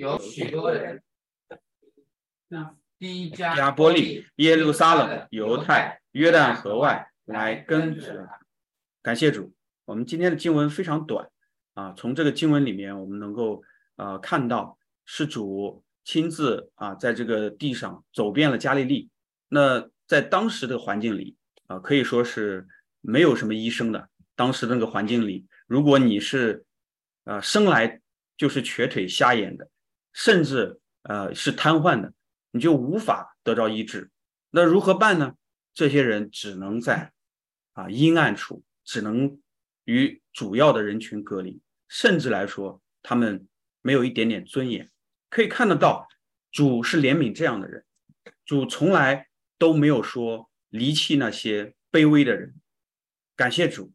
[0.00, 1.02] 有许多人。
[2.48, 8.40] 那第一家亚波利、耶路撒冷、犹太、约旦河外来跟随他。
[9.02, 9.52] 感谢主，
[9.84, 11.28] 我们今天的经文非常短
[11.74, 11.92] 啊。
[11.92, 13.62] 从这个经文里面，我们能够
[13.96, 19.10] 呃看到是主亲自啊在这个地上走遍了加利利。
[19.48, 21.36] 那在当时的环境里
[21.66, 22.66] 啊，可以说是
[23.02, 24.08] 没有什么医生的。
[24.34, 26.64] 当时那个环境里，如果你是
[27.24, 28.00] 呃生来
[28.38, 29.68] 就是瘸腿瞎眼的，
[30.12, 32.12] 甚至呃是瘫痪的，
[32.50, 34.10] 你就无法得到医治。
[34.50, 35.34] 那如何办呢？
[35.72, 37.12] 这些人只能在
[37.72, 39.40] 啊阴暗处，只能
[39.84, 43.46] 与主要的人群隔离，甚至来说，他们
[43.82, 44.90] 没有一点点尊严。
[45.28, 46.08] 可以看得到，
[46.50, 47.84] 主是怜悯这样的人，
[48.44, 52.54] 主从来都没有说离弃那些卑微的人。
[53.36, 53.92] 感谢主。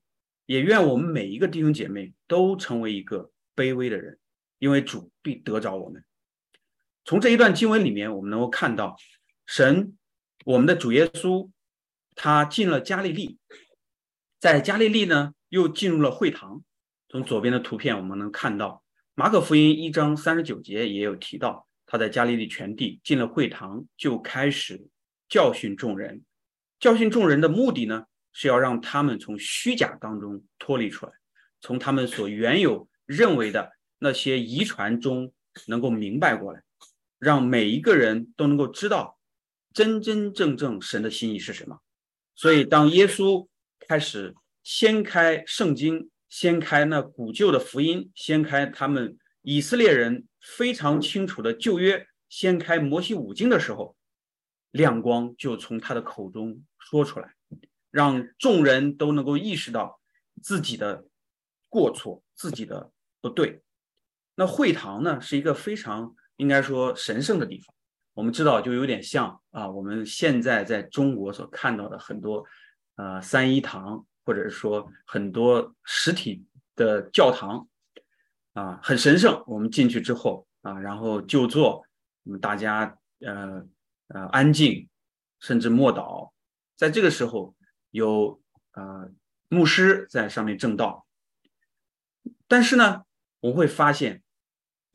[0.47, 4.19] 也愿我们每一个弟兄姐妹都成为一个卑微的人，
[4.65, 6.03] 因为主必得着我们。
[7.03, 8.97] 从这一段经文里面，我们能够看到，
[9.45, 9.95] 神，
[10.43, 11.51] 我们的主耶稣，
[12.15, 13.37] 他进了加利利，
[14.39, 16.63] 在加利利呢，又进入了会堂。
[17.09, 24.87] 从左边的图片，我们能看到马可福音一章三十九节也有提到，他在加利利全地进了会堂，就开始
[25.29, 26.23] 教训众人。
[26.79, 28.05] 教训众人的目的呢？
[28.33, 31.11] 是要让他们从虚假当中脱离出来，
[31.61, 33.71] 从他们所原有认为的
[34.05, 35.33] 那些遗传中
[35.65, 36.61] 能够明白过来，
[37.17, 39.17] 让每一个人都能够知道
[39.73, 41.79] 真真正正神的心意是什么。
[42.35, 43.47] 所以，当耶稣
[43.79, 53.95] 开始掀开圣经，掀开那古旧的福音，掀开他们以色列人非常清楚的旧约，掀开摩西五经的时候，
[54.69, 57.33] 亮光就从他的口中说出来。
[57.89, 59.99] 让众人都能够意识到
[60.43, 61.05] 自己的
[61.69, 63.63] 过错、自己的不对。
[64.35, 67.73] 那会堂呢，是一个非常应该说神圣的地方。
[68.13, 72.45] 我们知道，就有点像啊，我们现在在中国所看到的很多
[72.95, 76.45] 呃三一堂，或者是说很多实体
[76.75, 77.67] 的教堂
[78.53, 79.43] 啊，很神圣。
[79.47, 81.85] 我们进去之后啊，然后就坐，
[82.23, 83.65] 我们大家呃
[84.09, 84.87] 呃安静，
[85.39, 86.31] 甚至默祷，
[86.75, 87.55] 在这个时候。
[87.91, 88.41] 有
[88.73, 89.09] 呃
[89.47, 91.07] 牧师在上面正道，
[92.45, 93.03] 但是呢，
[93.39, 94.21] 我们会发现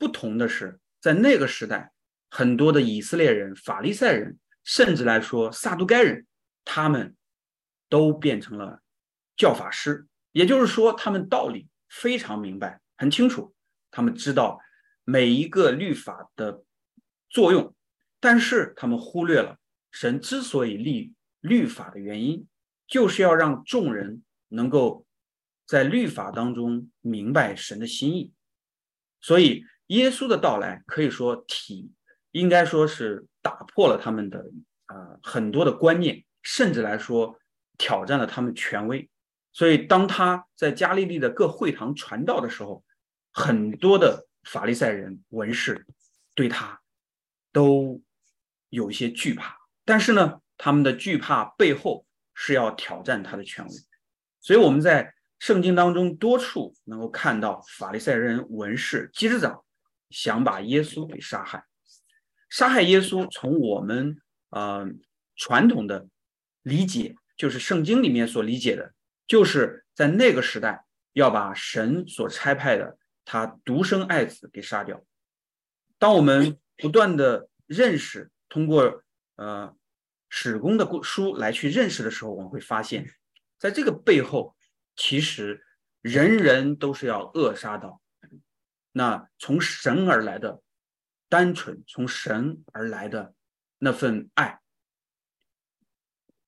[0.01, 1.91] 不同的是，在那个时代，
[2.31, 6.25] 很多的以色列人、法利赛人，甚至来说撒都该人，
[6.65, 7.15] 他们
[7.87, 8.81] 都变成了
[9.37, 13.53] 教法师，也就是说，他们道理非常明白、很清楚，
[13.91, 14.59] 他们知道
[15.03, 16.63] 每一个律法的
[17.29, 17.75] 作用，
[18.19, 19.59] 但是他们忽略了
[19.91, 22.47] 神之所以立律法的原因。
[22.87, 25.05] 就是要让众人能够
[25.67, 28.33] 在律法当中明白神的心意，
[29.21, 31.91] 所以耶稣的到来可以说体
[32.31, 34.39] 应该说是打破了他们的
[34.85, 37.39] 啊很多的观念，甚至来说
[37.77, 39.09] 挑战了他们权威。
[39.53, 42.83] 所以当他在加利利的各会堂传道的时候，
[43.31, 45.85] 很多的法利赛人文士
[46.35, 46.81] 对他
[47.53, 48.01] 都
[48.69, 52.05] 有一些惧怕，但是呢，他们的惧怕背后。
[52.33, 53.71] 是要挑战他的权威，
[54.39, 59.63] 所以我们在圣经当中多处能够看到法利赛人文士祭司长
[60.11, 61.65] 想把耶稣给杀害，
[62.49, 63.27] 杀害耶稣。
[63.31, 64.87] 从我们呃
[65.35, 66.07] 传统的
[66.61, 68.93] 理解，就是圣经里面所理解的，
[69.25, 75.03] 就是在那个时代要把神所差派的他独生爱子给杀掉。
[75.97, 79.03] 当我们不断的认识，通过
[79.35, 79.75] 呃。
[80.33, 83.05] 史公的书来去认识的时候，我们会发现，
[83.59, 84.55] 在这个背后，
[84.95, 85.61] 其实
[85.99, 88.00] 人人都是要扼杀到
[88.91, 90.61] 那从神而来的
[91.29, 93.33] 单纯，从神而来的
[93.79, 94.59] 那份爱。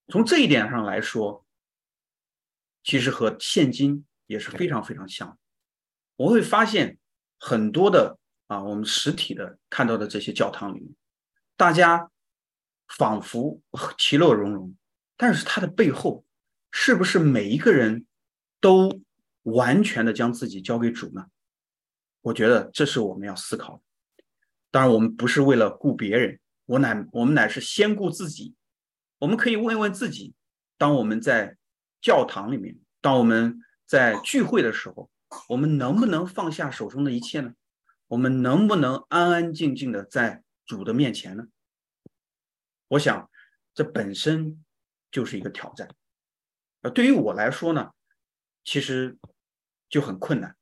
[0.08, 1.46] 从这一点上来说，
[2.84, 5.38] 其实和现今也是非常非常像。
[6.16, 6.98] 我会发现
[7.40, 8.18] 很多的
[8.48, 10.96] 啊，我们实体的看到的这些教堂里面，
[11.56, 12.10] 大家。
[12.90, 13.62] 仿佛
[13.98, 14.76] 其乐融融，
[15.16, 16.26] 但是它的背后，
[16.70, 18.06] 是不是每一个人
[18.60, 19.02] 都
[19.44, 21.28] 完全的将自己交给主呢？
[22.24, 23.84] 我觉得这是我们要思考的。
[24.72, 28.56] 当然，我们不是为了顾别人，我乃我们乃是先顾自己。
[29.20, 30.34] 我们可以问问自己：
[30.78, 31.56] 当我们在
[32.02, 35.10] 教堂里面，当我们在聚会的时候，
[35.48, 37.54] 我们能不能放下手中的一切呢？
[38.08, 41.48] 我们能不能安安静静的在主的面前呢？
[42.88, 43.30] 我想，
[43.74, 44.64] 这本身
[45.12, 45.90] 就是一个挑战。
[46.82, 47.92] 呃，对于我来说呢，
[48.64, 49.18] 其实
[49.90, 50.56] 就很困难，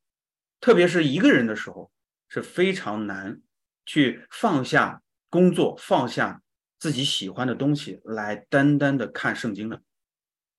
[0.61, 1.91] 特别是一个人的时候
[2.29, 3.41] 是非常难
[3.85, 6.41] 去放下工作，放下
[6.79, 9.81] 自己喜欢的东西，来单单的看圣经的？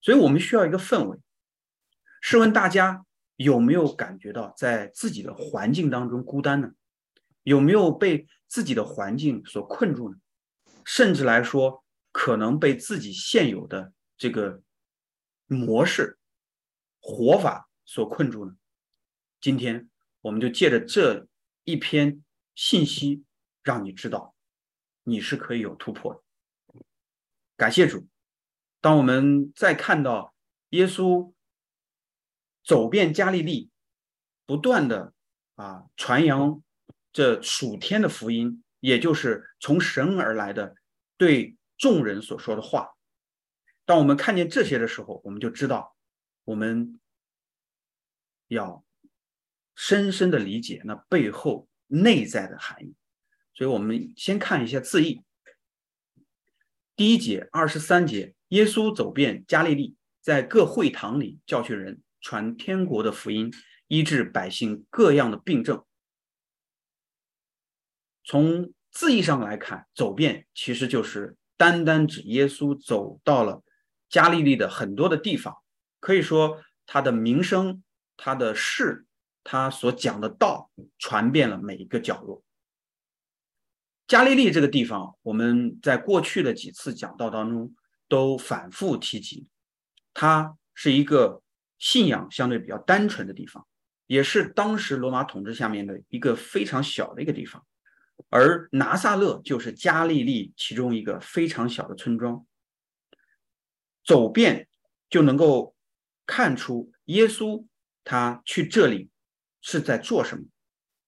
[0.00, 1.19] 所以我们需要一个氛围。
[2.20, 3.06] 试问大家
[3.37, 6.72] 有没有感觉到在自己的环境当中孤单呢？
[7.44, 10.19] 有没有被自己的环境所困住呢？
[10.84, 14.60] 甚至来说，可能被自己现有的这个
[15.46, 16.19] 模式、
[17.00, 18.56] 活法所困住呢？
[19.40, 19.88] 今天，
[20.23, 21.29] 我们就借着这
[21.65, 22.25] 一篇
[22.55, 23.23] 信息，
[23.63, 24.35] 让你知道，
[25.03, 26.23] 你是可以有突破的。
[27.57, 28.09] 感谢主。
[28.81, 30.35] 当我们再看到
[30.71, 31.33] 耶稣
[32.65, 33.71] 走遍加利利，
[34.47, 35.13] 不断的
[35.55, 36.63] 啊传扬
[37.13, 40.75] 这属天的福音，也就是从神而来的
[41.17, 42.97] 对众人所说的话。
[43.85, 45.97] 当我们看见这些的时候，我们就知道
[46.45, 47.01] 我们
[48.49, 48.85] 要
[49.75, 52.95] 深深的理解那背后内在的含义。
[53.55, 55.23] 所以，我们先看一下字义。
[56.97, 58.35] 第一节二十三节。
[58.53, 63.51] 耶稣走遍加利利，在各会堂里教训人，传天国的福音，
[63.89, 65.83] 医治百姓各样的病症。
[68.25, 73.65] 从字义上来看，走遍其实就是单单指耶稣走到了
[74.11, 75.57] 加利利的很多的地方，
[75.99, 77.83] 可以说他的名声、
[78.19, 79.07] 他的事、
[79.44, 82.43] 他所讲的道传遍了每一个角落。
[84.06, 87.75] 加利利这个地方，我们在过去的几次讲道当中。
[88.09, 89.49] 都反复提及，
[90.12, 91.43] 它是一个
[91.79, 93.67] 信仰相对比较单纯的地方，
[94.06, 97.65] 也是当时罗马统治下面的一个非常小的一个地方，
[98.29, 102.45] 而拿撒勒就是加利利其中一个非常小的村庄。
[104.05, 104.69] 走遍
[105.09, 105.75] 就能够
[106.27, 107.65] 看出耶稣
[108.05, 109.09] 他去这里
[109.62, 110.44] 是在做什么，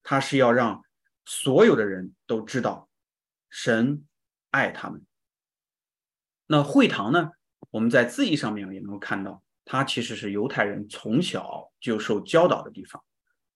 [0.03, 0.83] 他是要让
[1.27, 2.89] 所有的人都知道
[3.51, 4.05] 神
[4.51, 5.05] 爱他们。
[6.47, 7.31] 那会堂呢？
[7.71, 13.03] 我们在字义上面也能够看到，它其实是犹太人从小就受教导的地方。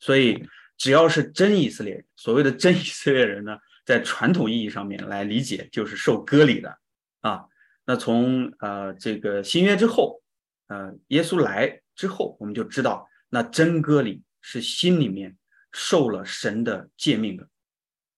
[0.00, 0.42] 所以，
[0.76, 6.78] 只要是真以色列人，所谓的真以色列人呢，在传统意义上面来理解，就是受割礼的
[7.20, 7.44] 啊。
[7.84, 10.22] 那从呃这个新约之后，
[10.66, 15.36] 呃耶稣来之后，我们就知道，那真割礼是心里面
[15.72, 17.46] 受了神的诫命的，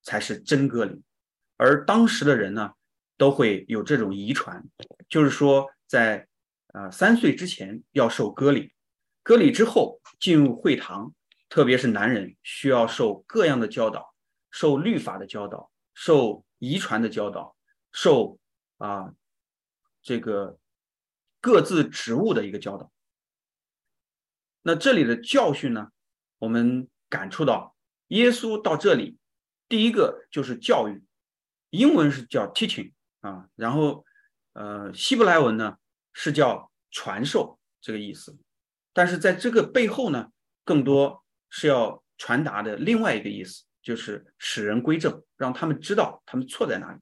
[0.03, 1.03] 才是真割礼。
[1.57, 2.73] 而当时的人呢？
[3.21, 4.67] 都会有这种遗传，
[5.07, 6.27] 就是说，在
[6.69, 8.73] 呃三岁之前要受割礼，
[9.23, 11.15] 割礼之后进入会堂，
[11.51, 14.15] 特别是男人需要受各样的教导，
[14.51, 17.55] 受律法的教导，受遗传的教导，
[17.93, 18.39] 受
[18.79, 19.13] 啊
[20.01, 20.59] 这个
[21.43, 22.91] 各自职务的一个教导。
[24.63, 25.91] 那这里的教训呢，
[26.41, 27.77] 我们感触到，
[28.09, 29.17] 耶稣到这里，
[29.69, 31.01] 第一个就是教育，
[31.71, 32.93] 英文是叫 teaching。
[33.21, 34.03] 啊，然后，
[34.55, 35.77] 呃，希伯来文呢
[36.15, 38.39] 是叫传授这个意思，
[38.95, 40.33] 但是在这个背后呢，
[40.65, 47.01] 更多是要传达的另外一个意思，就是使人归正，让他们知道他们错在哪里。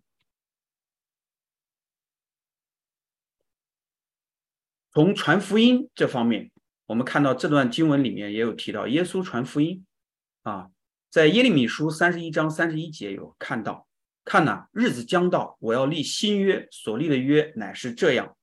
[4.93, 6.51] 从传福音这方面，
[6.89, 9.85] 我们看到这段经文里面也有提到耶稣传福音，
[10.43, 10.71] 啊，
[11.11, 13.87] 在耶利米书三十一章三十一节有看到。
[14.25, 18.35] 看呐，日子将到，我要立新约，所立的约乃是这样：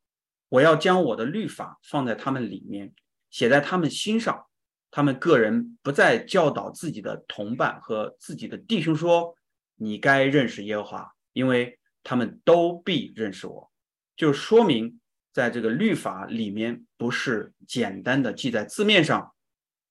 [0.50, 2.94] 我要将我的律法放在他们里面，
[3.32, 4.46] 写在他们心上。
[4.92, 9.36] 他们个人不再教导自己的同伴和自己的弟兄说
[9.76, 13.72] ：“你该认识耶和华，因为他们都必认识我。”
[14.16, 15.00] 就说明，
[15.36, 19.36] 在这个律法里面，不是简单的记在字面上，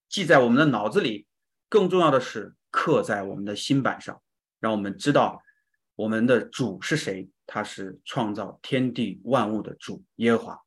[0.08, 1.26] 记在我们的脑子里，
[1.68, 4.22] 更重要的是刻在我们的心板上，
[4.58, 5.42] 让我们知道。
[5.96, 7.28] 我们的主是谁？
[7.46, 10.60] 他是创造天地万物的主耶和华。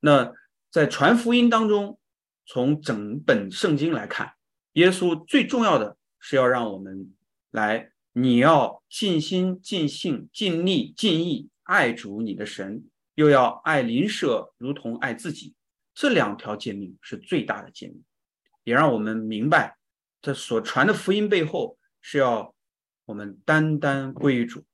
[0.00, 0.32] 那
[0.68, 1.96] 在传福音当中，
[2.44, 4.32] 从整本圣经来看，
[4.72, 7.14] 耶稣最重要的是要让我们
[7.52, 15.54] 来，你要尽心、尽性、尽力、尽意爱主你的神，又要爱邻舍如同爱自己。
[15.94, 18.02] 这两条诫命是最大的诫命，
[18.64, 19.76] 也让我们明白，
[20.20, 22.54] 这所传的福音背后是要。
[23.04, 24.64] 我们单单归于主，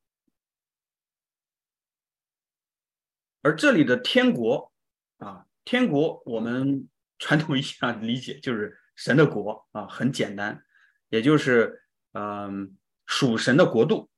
[3.40, 4.71] 而这里的天国
[5.16, 6.87] 啊，天国我们
[7.18, 10.62] 传统意义上理解就是神的国啊，很简单，
[11.09, 12.76] 也就是嗯
[13.07, 14.11] 属神的国度。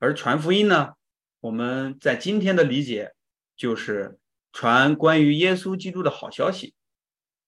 [0.00, 0.94] 而传福音呢，
[1.42, 3.16] 我们在今天的理解
[3.56, 4.20] 就是
[4.52, 6.76] 传关于耶稣基督的好消息。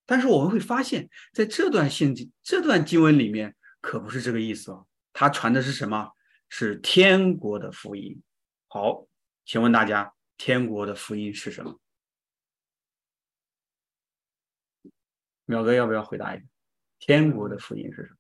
[0.05, 4.89] 但是我们会发现，在这段信这段经文里面，可不是这个意思哦。
[5.13, 6.11] 他传的是什么？
[6.49, 8.21] 是天国的福音。
[8.67, 9.07] 好，
[9.45, 11.81] 请问大家，天国的福音是什么？
[15.47, 16.45] 淼哥要不要回答一下？
[16.99, 18.17] 天国的福音是什么？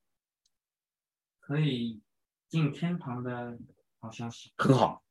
[1.40, 2.00] 可以
[2.48, 3.58] 进天堂的
[3.98, 4.54] 好消息。
[4.56, 5.03] 很好，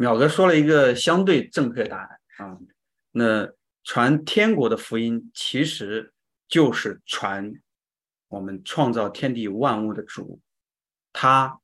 [0.00, 2.58] 淼哥说了一个相对正确答案啊。
[3.10, 3.52] 那
[3.84, 6.14] 传天国的福音，其实
[6.48, 7.52] 就是传
[8.28, 10.40] 我们创造天地万物的主，
[11.12, 11.60] 他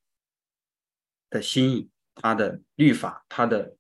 [1.31, 3.75] 的心意、他的律法、他的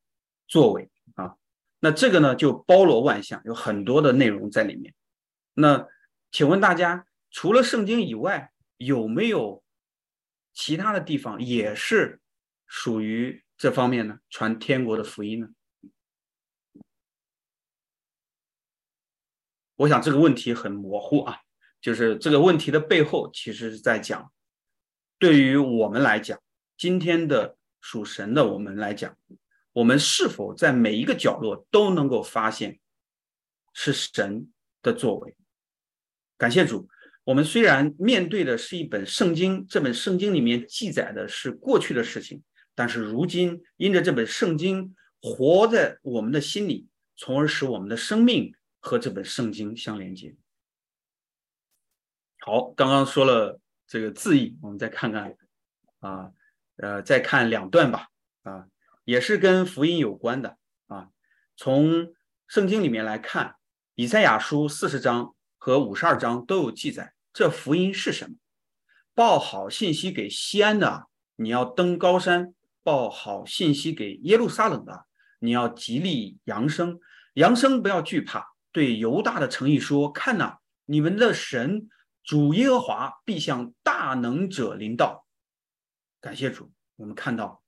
[0.48, 1.36] 作为啊。
[1.80, 4.94] 那这个呢，就包罗万象，有很多的内容在里面。
[5.52, 5.86] 那
[6.32, 9.62] 请问大家，除了圣经以外，有没有
[10.54, 12.22] 其他的地方也是
[12.66, 14.18] 属于这方面呢？
[14.28, 15.48] 传天国的福音呢？
[19.76, 21.38] 我想这个问题很模糊啊，
[21.80, 24.32] 就是这个问题的背后，其实是在讲，
[25.18, 26.40] 对于我们来讲，
[26.76, 29.16] 今天的属神的我们来讲，
[29.72, 32.78] 我们是否在每一个角落都能够发现
[33.74, 34.50] 是神
[34.82, 35.36] 的作为？
[36.38, 36.88] 感谢主，
[37.24, 42.42] 我们虽然面对的是一本圣经，这本圣经里面记载的是过去的事情，
[42.76, 50.36] 但是如今因着这本圣经活在我们的心里，从而使我们的生命和这本圣经相连接。
[52.38, 55.36] 好，刚刚说了这个字义，我们再看看
[55.98, 56.30] 啊，
[56.76, 58.10] 呃，再看两段吧，
[58.44, 58.68] 啊，
[59.04, 60.56] 也是跟福音有关的
[60.86, 61.08] 啊。
[61.56, 62.14] 从
[62.46, 63.56] 圣经里面来看，
[63.96, 65.32] 以赛亚书四十章。
[65.58, 68.36] 和五十二章都有记载，这福音是什么？
[69.14, 72.54] 报好信息给西安的，你要登高山；
[72.86, 75.06] 报好信息给耶路撒冷的，
[75.40, 77.00] 你要极力扬声。
[77.34, 81.88] 扬声不要惧怕，对犹大的诚意说：看呐，你们的神
[82.22, 85.26] 主耶和华必向大能者临到。
[86.20, 87.60] 感谢主，我们看到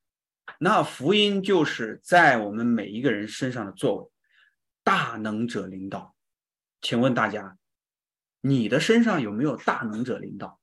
[0.60, 4.08] 那福音就是在我们每一个人身上的作为。
[4.84, 6.14] 大能者领导，
[6.80, 7.58] 请问大家？
[8.40, 10.60] 你的身上有没有大能者领导？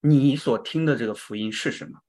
[0.00, 2.00] 你所听的这个福音是什么？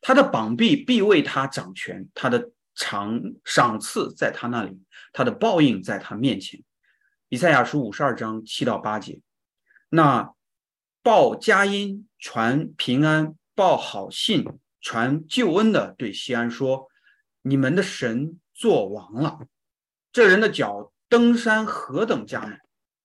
[0.00, 4.80] 他的膀臂必为他掌权，他的赏赏赐在他那里，
[5.12, 6.62] 他的报应在他面前。
[7.28, 9.20] 以赛亚书五十二章七到八节。
[9.90, 10.32] 那
[11.02, 14.46] 报佳音、传平安、报好信、
[14.80, 16.88] 传救恩的，对西安说
[17.42, 19.40] ：“你们的神做王了。”
[20.12, 22.56] 这人的脚登山何等佳美！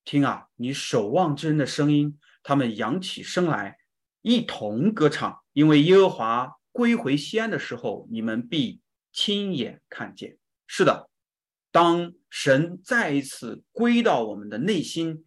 [0.05, 3.77] 听啊，你守望之人的声音，他们扬起声来，
[4.21, 5.39] 一同歌唱。
[5.53, 8.82] 因为耶和华归回西安的时候，你们必
[9.13, 10.38] 亲眼看见。
[10.68, 11.10] 是的，
[11.72, 15.25] 当神再一次归到我们的内心，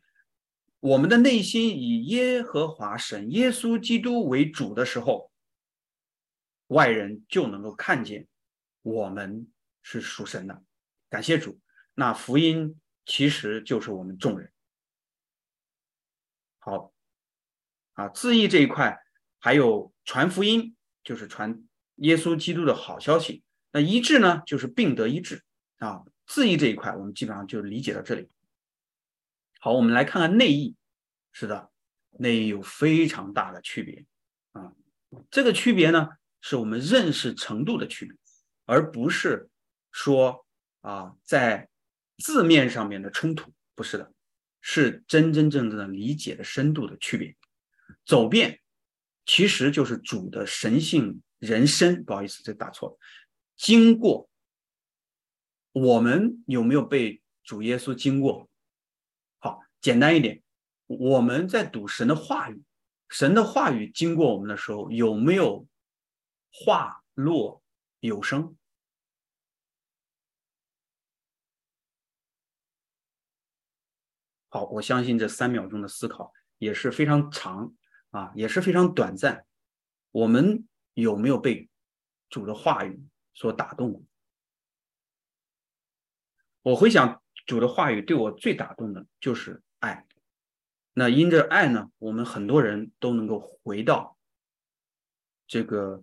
[0.80, 5.30] 我们的内心以耶和华神耶稣基督为主的时候，
[6.66, 8.28] 外人就能够看见
[8.82, 9.48] 我们
[9.82, 10.62] 是属神的。
[11.08, 11.58] 感谢主，
[11.94, 14.52] 那福音其实就是我们众人。
[16.58, 16.92] 好，
[17.92, 18.98] 啊，字义这一块，
[19.38, 20.75] 还有传福音，
[21.06, 21.62] 就是传
[21.98, 23.44] 耶稣基督的好消息。
[23.70, 25.44] 那医治呢，就是病得医治
[25.78, 26.02] 啊。
[26.26, 28.28] 字义这一块，我们基本上就理解到这里。
[29.60, 30.74] 好，我们来看看内义。
[31.30, 31.70] 是的，
[32.18, 34.04] 内义有非常大的区别
[34.50, 34.72] 啊。
[35.30, 36.08] 这个区别呢，
[36.40, 38.18] 是我们认识程度的区别，
[38.64, 39.48] 而不是
[39.92, 40.44] 说
[40.80, 41.68] 啊，在
[42.18, 44.12] 字面上面的冲突，不是的。
[44.60, 47.36] 是真真正正的理解的深度的区别。
[48.04, 48.60] 走遍
[49.26, 52.02] 其实就是主的神性人生。
[52.04, 52.98] 不好意思，这打错了。
[53.56, 54.30] 经过
[55.72, 58.48] 我们有没有被主耶稣经过？
[59.38, 60.42] 好，简单一点，
[60.86, 62.62] 我们在读神的话语，
[63.08, 65.66] 神的话语经过我们的时候，有没有
[66.50, 67.62] 化落
[68.00, 68.56] 有声？
[74.48, 77.74] 好，我相信这三秒钟的思考也是非常长
[78.10, 79.46] 啊，也是非常短暂。
[80.10, 81.68] 我们有没有被
[82.28, 83.02] 主的话语
[83.34, 84.04] 所打动？
[86.62, 90.06] 我回想主的话语对我最打动的就是爱。
[90.94, 94.16] 那因着爱呢，我们很多人都能够回到
[95.46, 96.02] 这个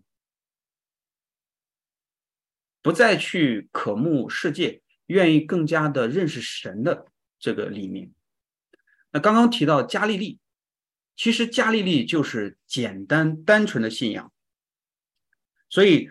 [2.82, 7.08] 不再去渴慕世界，愿意更加的认识神的
[7.40, 8.14] 这个里面。
[9.10, 10.40] 那刚刚提到加利利，
[11.16, 14.32] 其实加利利就是简单单纯的信仰，
[15.70, 16.10] 所以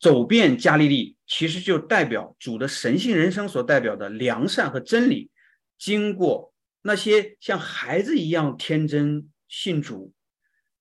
[0.00, 5.30] 走遍加利利，其实就代表主的神性人生所代表的良善和真理，
[5.76, 10.14] 经过那些像孩子一样天真信主，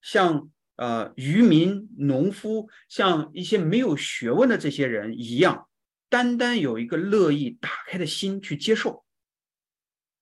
[0.01, 5.67] 像呃渔民、农夫，像一些没有学问的这些人一样，
[6.07, 9.03] 单单有一个乐意打开的心去接受。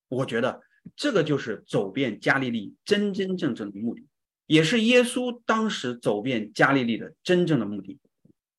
[0.07, 0.61] 我觉得
[0.95, 4.07] 这个就是走遍加利利真真正正的目的，
[4.45, 7.99] 也是耶稣当时走遍加利利的真正的目的。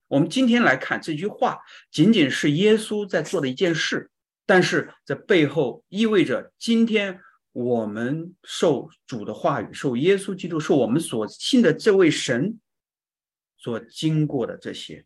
[0.08, 1.58] 我们今天来看这句话，
[1.90, 4.10] 仅仅是耶稣在做的一件事，
[4.44, 7.20] 但是这背后意味着今天
[7.52, 12.58] 我们受主的话语、受耶稣基督、受我们所信的这位神
[13.56, 15.04] 所经过的这些，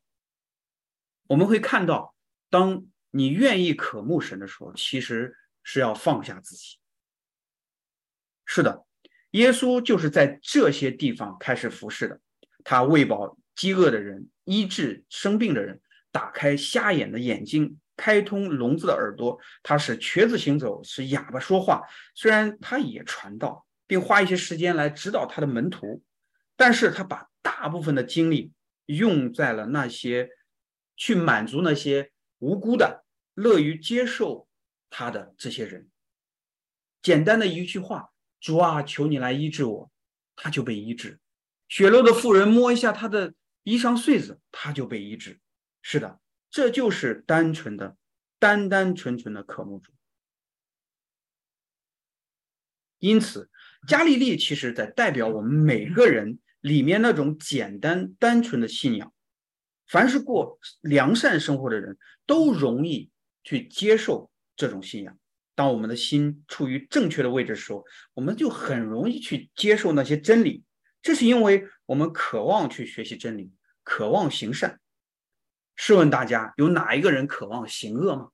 [1.28, 2.14] 我们会看到，
[2.48, 5.36] 当你愿意渴慕神的时候，其实。
[5.62, 6.79] 是要放下自己。
[8.52, 8.84] 是的，
[9.30, 12.20] 耶稣就是在这些地方开始服侍的。
[12.64, 15.80] 他喂饱饥饿的人，医治生病的人，
[16.10, 19.38] 打开瞎眼的眼睛，开通聋子的耳朵。
[19.62, 21.82] 他使瘸子行走，使哑巴说话。
[22.16, 26.02] 虽然他也传道，并花一些时间来指导他的门徒，
[26.56, 28.50] 但是他把大部分的精力
[28.86, 30.28] 用在了那些
[30.96, 33.04] 去满足那些无辜的、
[33.34, 34.48] 乐于接受。
[34.90, 35.88] 他的这些人，
[37.00, 39.90] 简单的一句话：“主啊，求你来医治我。”
[40.34, 41.20] 他就被医治。
[41.68, 45.38] 血漏的妇人摸一下他的衣裳穗子，他就被医治。
[45.82, 46.18] 是的，
[46.50, 47.96] 这就是单纯的、
[48.38, 49.92] 单单纯纯的渴慕主。
[52.98, 53.50] 因此，
[53.86, 59.12] 加利利其实在代表我们每个人里面那种简单单纯的信仰。
[59.86, 63.10] 凡是过良善生活的人都容易
[63.44, 64.30] 去接受。
[64.56, 65.18] 这种信仰，
[65.54, 70.64] 当我们的心处于正确的位置的时候，我们就很容易去接受那些真理。
[71.02, 73.52] 这是因为我们渴望去学习真理，
[73.82, 74.80] 渴望行善。
[75.76, 78.28] 试问大家，有哪一个人渴望行恶吗？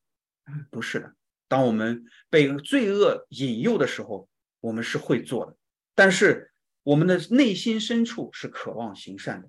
[0.71, 1.15] 不是的。
[1.49, 4.29] 当我们被罪恶引诱的时候，
[4.61, 5.57] 我们是会做的。
[5.95, 9.49] 但是我们的内心深处是渴望行善的。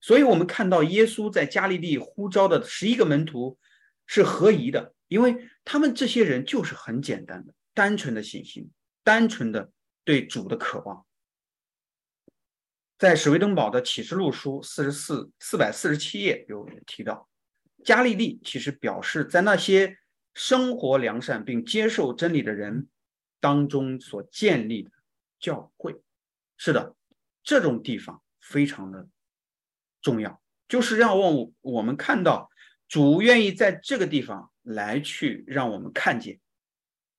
[0.00, 3.58] 所以，我们看到耶稣在加利利呼召的十一个门徒
[4.06, 4.94] 是合宜的。
[5.14, 8.68] 因为他们这些人就是很简单的、单纯的信心，
[9.04, 9.70] 单纯的
[10.02, 11.06] 对主的渴望。
[12.98, 17.28] 在史威登堡的启示录书四十四四百四十七页有提到，
[17.84, 19.96] 加利利其实表示在那些
[20.34, 22.88] 生活良善并接受真理的人
[23.38, 24.90] 当中所建立的
[25.38, 25.94] 教会。
[26.56, 26.96] 是的，
[27.44, 29.06] 这种地方非常的
[30.02, 32.50] 重要，就是让我我们看到
[32.94, 34.50] 主愿意在这个地方。
[34.66, 36.40] 来去让我们看见，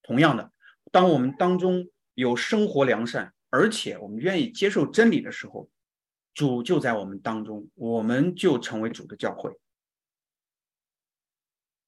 [0.01, 0.51] 同样的，
[0.91, 5.69] 当我们当中有生活良善，而且我们愿意接受真理的时候，
[6.33, 9.51] 主就在我们当中，我们就成为主的教会。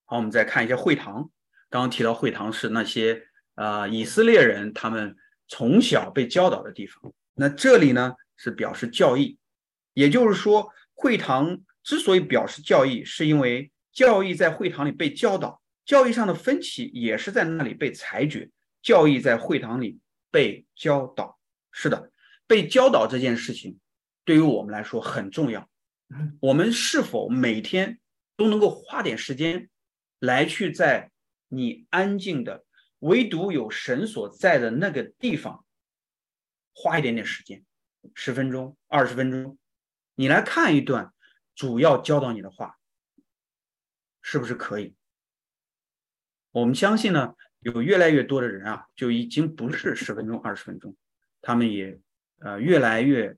[0.06, 1.32] 好，我们再看一下会堂。
[1.72, 7.12] 刚刚提到会堂是那些啊以色列人他们从小被教导的地方。
[7.34, 9.40] 那这里呢是表示教义，
[9.96, 13.72] 也就是说，会堂之所以表示教义，是因为。
[13.98, 18.48] 教义在会堂里被教导，教义上的分歧也是在那里被裁决。
[18.84, 19.98] 教义在会堂里
[20.30, 21.40] 被教导，
[21.72, 22.12] 是的，
[22.46, 23.80] 被教导这件事情
[24.24, 25.68] 对于我们来说很重要。
[26.40, 27.98] 我们是否每天
[28.36, 29.68] 都能够花点时间
[30.20, 31.10] 来去在
[31.48, 32.66] 你安静的、
[33.00, 35.66] 唯独有神所在的那个地方
[36.72, 37.66] 花一点点时间，
[38.14, 39.58] 十分钟、二十分钟，
[40.14, 41.12] 你来看一段
[41.56, 42.77] 主要教导你的话。
[44.30, 44.94] 是不是可以？
[46.52, 50.98] 我们相信呢，有越来越多的人啊，就已经不是十分钟、二十分钟，
[51.42, 51.98] 他们也
[52.40, 53.38] 呃越来越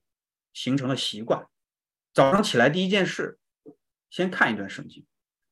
[0.52, 1.45] 形成了习惯。
[2.12, 3.38] 早上起来第一件事，
[4.10, 5.04] 先看一段圣经；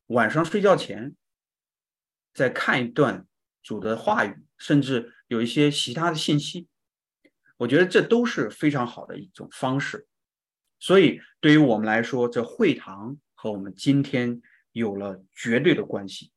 [0.06, 1.14] 晚上睡觉前
[2.34, 3.24] 再看一段
[3.62, 6.66] 主的话语，甚至有一些其他的信息。
[7.58, 10.08] 我觉得这都是非常好的一种方式。
[10.80, 14.42] 所以对于我们来说，这会堂和我们今天。
[14.78, 16.30] 有了绝对的关系。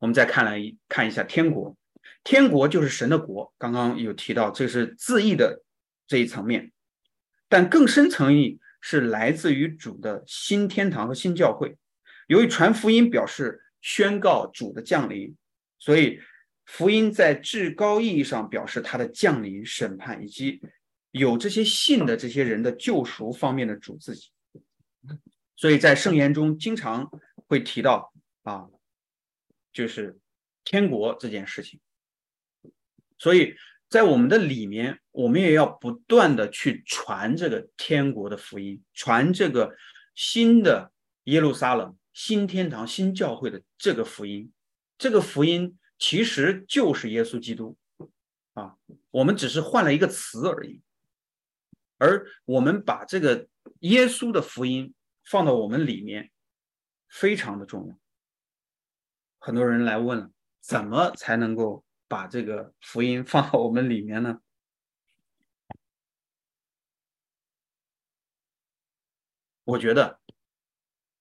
[0.00, 1.76] 我们再看来看一下天国，
[2.22, 3.52] 天国就是神的国。
[3.58, 5.64] 刚刚有提到，这是字义的
[6.06, 6.70] 这一层面，
[7.48, 11.76] 但更深层意是来自于主的新天堂和新教会。
[12.28, 15.34] 由于传福音表示宣告主的降临，
[15.80, 16.20] 所以
[16.66, 20.60] 福音在至高意义上表示他的降临、审判以及
[21.10, 24.30] 有这些信的这些人的救赎方面的主自己。
[25.56, 27.10] 所以在圣言中经常。
[27.48, 28.68] 会提到啊，
[29.72, 30.18] 就是
[30.64, 31.80] 天国这件事情，
[33.18, 33.56] 所以
[33.88, 39.74] 在我们的里面，我们也要不断的去传这个天国的福音，传这个
[40.14, 40.92] 新的
[41.24, 44.52] 耶路撒冷、新天堂、新教会的这个福音。
[44.98, 47.78] 这个福音其实就是耶稣基督
[48.52, 48.76] 啊，
[49.10, 50.82] 我们只是换了一个词而已。
[51.96, 53.48] 而我们把这个
[53.80, 56.30] 耶稣的福音放到我们里面，
[57.08, 57.98] 非常的重要。
[59.38, 64.40] 很多人来问，怎么才能够把这个福音放到我们里面呢？
[69.64, 70.18] 我觉得，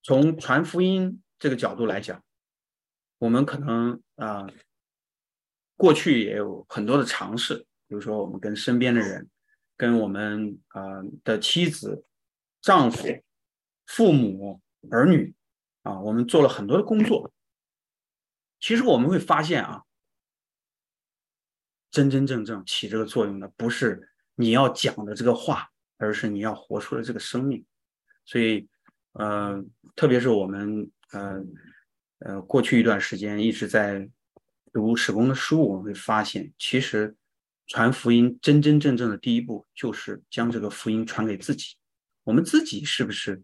[0.01, 2.23] 从传福音这个角度来讲，
[3.17, 4.47] 我们可能啊，
[5.75, 9.29] 过去也有很多的尝试，比如说我们跟身边的人，
[9.75, 10.81] 跟我们啊
[11.25, 12.05] 的妻子、
[12.61, 13.05] 丈夫、
[13.85, 15.35] 父母、儿女
[15.87, 17.31] 啊，我们做了很多的工作。
[18.59, 19.83] 其实我们会发现啊，
[21.89, 27.65] 真真正正起这个作用的，不是你要讲的这个话，而是你要活出的这个生命。
[28.25, 28.67] 所以，
[29.13, 29.63] 呃，
[29.95, 31.41] 特别是我们，呃，
[32.19, 34.09] 呃，过去一段时间一直在
[34.73, 37.15] 读史工的书，我们会发现，其实
[37.67, 41.75] 传福音真真正正的第一步就是将这个福音传给自己。
[42.23, 43.41] 我们自己是不是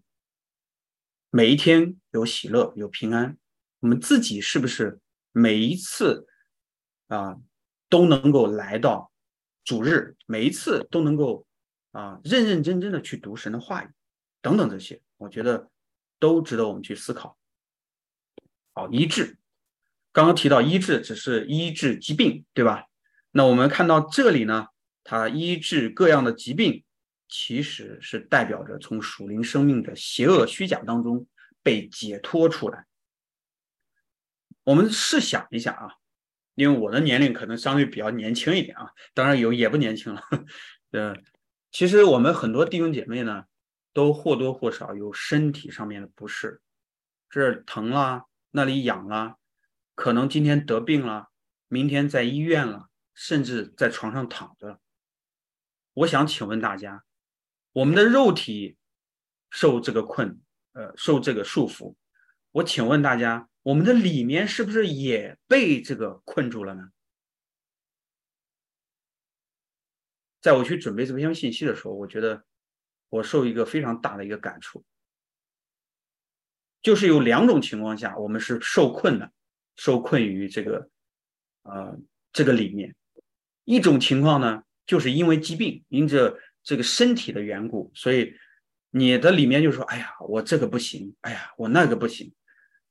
[1.35, 3.39] 每一天有喜乐、有平安？
[3.79, 4.99] 我们自己是不是
[5.31, 6.27] 每一次
[7.07, 7.37] 啊
[7.89, 9.11] 都能够来到
[9.63, 11.47] 主日，每一次都能够
[11.89, 13.89] 啊认认真真的去读神的话语？
[14.43, 15.71] 等等这些，我觉得
[16.19, 17.35] 都值得我们去思考。
[18.73, 19.39] 好，医治，
[20.11, 22.85] 刚刚提到医治只是医治疾病，对吧？
[23.31, 24.67] 那我们看到这里呢，
[25.03, 26.83] 它医治各样的疾病，
[27.35, 31.25] 其实是代表着从属灵生命的邪恶虚假当中
[31.63, 32.85] 被解脱出来。
[34.63, 35.95] 我们试想一下啊，
[36.53, 40.21] 因为我的年龄可能相对比较年轻一点啊，当然有也不年轻了。
[40.91, 41.15] 呃，
[41.71, 43.45] 其实我们很多弟兄姐妹呢。
[43.95, 46.63] 都或多或少有身体上面的不适，
[47.29, 49.35] 这疼啦，那里痒啦，
[49.93, 51.27] 可能今天得病了，
[51.67, 54.79] 明天在医院了，甚至在床上躺着。
[55.93, 57.03] 我想请问大家，
[57.73, 58.77] 我们的肉体
[59.49, 60.39] 受这个困，
[60.71, 61.95] 呃，受这个束缚，
[62.51, 66.89] 我请问大家，我们的里面是不是也被这个困住了呢？
[70.39, 72.45] 在我去准备这篇信息的时候，我觉得。
[73.09, 74.83] 我受一个非常大的一个感触，
[76.81, 79.31] 就是有两种情况下，我们是受困的，
[79.75, 80.89] 受困于这个，
[81.61, 81.95] 呃，
[82.31, 82.95] 这个里面。
[83.65, 88.35] 一种情况呢，就是因为疾病，因着这个身体的缘故，所以
[88.89, 92.33] 你的里面就说：“哎呀，我这个不行，哎呀，我那个不行，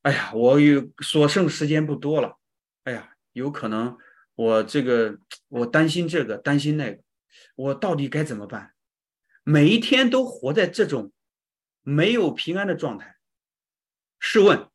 [0.03, 2.37] 哎呀，我有所剩时间不多了，
[2.83, 3.97] 哎呀，有可能
[4.35, 7.01] 我这个我担心这个，担心那个，
[7.55, 8.73] 我到底该怎么办？”
[9.45, 11.11] 每一天都活在这种
[11.81, 13.17] 没有平安的状态。
[14.17, 14.69] 试问，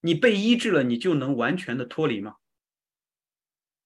[0.00, 2.36] 你被医治了，你就能完全的脱离吗？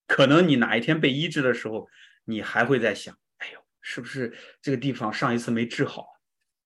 [0.07, 1.91] 可能你哪一天被医治的时候，
[2.27, 6.07] 你还会在想：哎呦，是不是这个地方上一次没治好？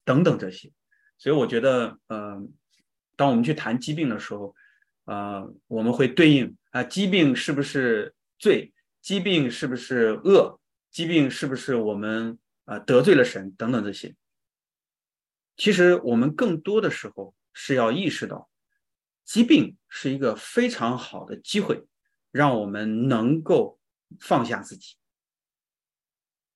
[0.05, 0.73] 等等这些。
[1.17, 2.53] 所以我觉得，嗯，
[3.15, 4.57] 当我们去谈疾病的时候，
[5.05, 8.73] 呃，我们会对应啊，疾病是不是罪？
[9.01, 10.59] 疾病是不是恶？
[10.91, 14.17] 疾病是不是我们啊得罪了神等等这些？
[15.57, 18.49] 其实我们更多的时候是要意识到，
[19.25, 21.87] 疾病是一个非常好的机会，
[22.31, 23.79] 让我们能够
[24.19, 24.97] 放下自己，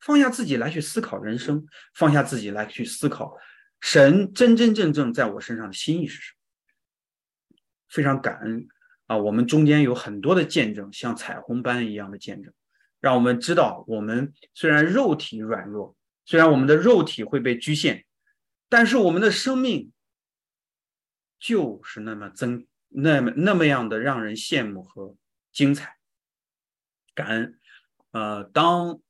[0.04, 3.34] 放下自己来去思考人生，放下自己来去思考
[3.80, 7.56] 神真真正正在我身上的心意是什么。
[7.88, 8.68] 非常感恩
[9.06, 12.52] 啊，我们中间有很多的见证，像彩虹般一样的见证。
[13.00, 18.04] 让我们知道，我们虽然肉体软弱，虽然我们的肉体会被局限，
[18.68, 19.90] 但是我们的生命
[21.38, 25.16] 就是那么增，那么那么样的让人羡慕和
[25.50, 25.96] 精彩。
[27.14, 27.58] 感恩，
[28.10, 29.00] 呃，当，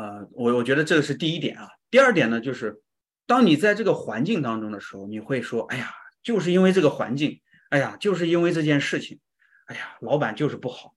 [0.00, 1.68] 呃，我我觉得这个是第一点啊。
[1.90, 2.80] 第二点呢，就是
[3.26, 9.20] 当你在这个环境当中的时候，你会说：“哎呀，就是因为这个环境，哎呀，就是因为这件事情，
[9.66, 10.94] 哎呀，老板就是不好。”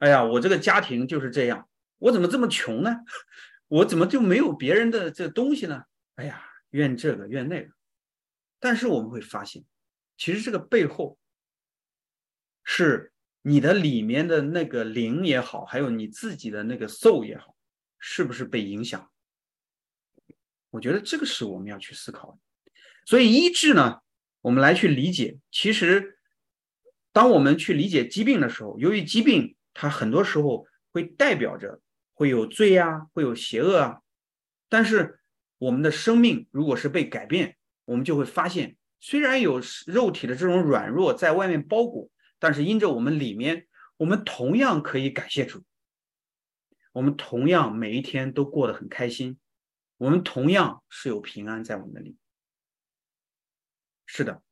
[0.00, 1.66] 哎呀，我这个家庭就是这样，
[1.98, 2.94] 我怎么这么穷呢？
[3.68, 5.82] 我怎么就没有别人的这东西呢？
[6.16, 7.70] 哎呀，怨这个怨那个。
[8.60, 9.64] 但是我们会发现，
[10.18, 11.16] 其实这个背后，
[12.64, 17.51] 是你的里面的那个灵也好，还有你自己的那个 soul 也好，
[18.02, 19.10] 是不是被影响？
[20.68, 22.38] 我觉得这个是我们要去思考的。
[23.06, 24.00] 所以医治呢，
[24.42, 26.18] 我们来去理解，其实
[27.12, 29.56] 当我们去理解疾病的时候，由于疾病。
[29.74, 31.80] 它很多时候会代表着
[32.12, 34.00] 会有罪啊，会有邪恶啊。
[34.68, 35.18] 但是
[35.56, 45.64] 我们的生命如果是被改变，我们就会发现，虽然有肉体的这种软弱在外面包裹，但是因着我们里面，我们同样可以感谢主。
[46.92, 49.38] 我们同样每一天都过得很开心，
[49.96, 52.16] 我们同样是有平安在我们的里。
[54.06, 54.42] 是的，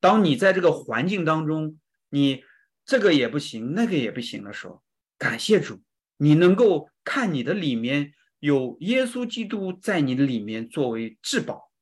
[0.00, 2.44] 当你在这个环境当中，你
[2.84, 4.82] 这个也不行，那个也不行的时候，
[5.18, 5.82] 感谢主，
[6.16, 11.72] 你能够看你的里面有耶稣基督在你的里面作为至宝，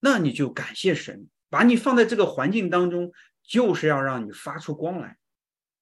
[0.00, 5.18] 那你就感谢神，把你放在这个环境当中，就是要让你发出光来。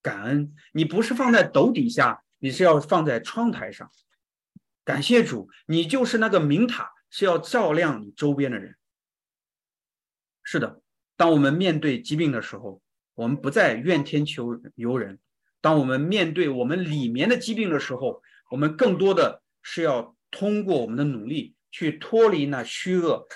[0.02, 3.88] 感恩你不是放在斗底下，你是要放在窗台上。
[4.84, 8.74] 感谢主，你就是那个明塔，是要照亮你周边的人。
[10.42, 10.82] 是的，
[11.16, 12.82] 当我们面对疾病的时候，
[13.14, 15.18] 我们不再怨天求尤人；
[15.60, 23.28] 当我们面对我们里面的疾病的时候，我们更多的是要通过我们的努力去脱离那虚恶、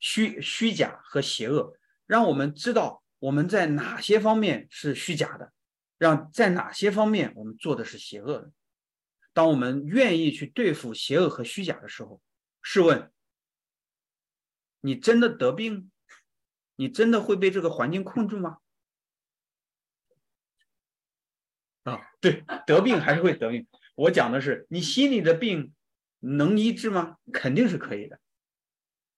[0.00, 1.74] 虚虚假和邪恶，
[2.06, 5.52] 让我们知道我们在哪些方面是虚假的。
[5.98, 8.52] 让在哪些方面我们做的是邪恶的？
[9.34, 12.20] 当我们愿意去对付邪恶和虚假的时候，
[12.62, 13.12] 试问，
[14.80, 15.90] 你真的得病？
[16.76, 18.58] 你真的会被这个环境控制吗？
[21.84, 23.66] 啊，对，得病还是会得病。
[23.96, 25.72] 我讲的是你心里的病
[26.20, 27.18] 能医治吗？
[27.32, 28.18] 肯定是可以的。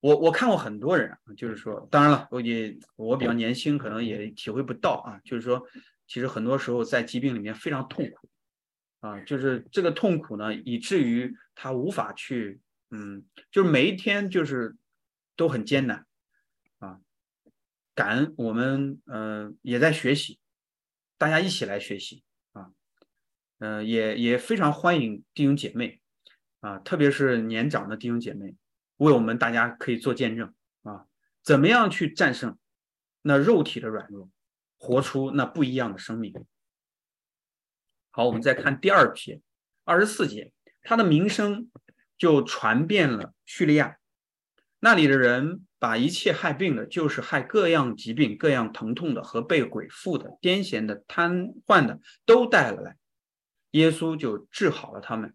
[0.01, 5.67] 我我看过很多人，就是说，当然了，我也我比较年轻，可能也体会不到啊，就是说。
[6.11, 8.29] 其实很多时候在疾病里面非常痛苦，
[8.99, 14.77] 啊，就是这个痛苦呢，以至于他无法去，嗯，就是每一天就是
[15.37, 16.05] 都很艰难，
[16.81, 16.99] 啊，
[17.95, 20.41] 感恩我们，嗯，也在学习，
[21.17, 22.73] 大家一起来学习，啊，
[23.61, 26.01] 嗯，也也非常欢迎弟兄姐妹，
[26.59, 28.57] 啊，特别是年长的弟兄姐妹，
[28.97, 31.07] 为我们大家可以做见证，啊，
[31.45, 32.59] 怎么样去战胜
[33.23, 34.29] 那肉体的软弱。
[34.81, 36.35] 活出那不一样的生命。
[38.11, 39.43] 好，我们再看第二篇，
[39.85, 41.71] 二十四节，他的名声
[42.17, 43.99] 就传遍了叙利亚，
[44.81, 52.97] 那里的人把一切害病的，就是害各样疾病、各样疼痛的和被鬼附的、癫痫的、瘫痪的，都带了来，
[53.73, 55.35] 耶稣就治好了他们。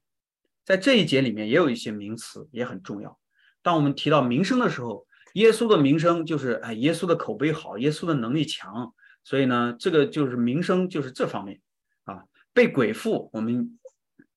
[0.66, 3.20] 在这一节里面也有一些名词也很重要。
[3.62, 8.94] 当我们提到名声的时候，耶稣的名声就是哎，耶稣的口碑好，耶稣的能力强。
[9.26, 11.60] 所以呢，这个就是名声，就是这方面
[12.04, 13.78] 啊，被鬼附，我们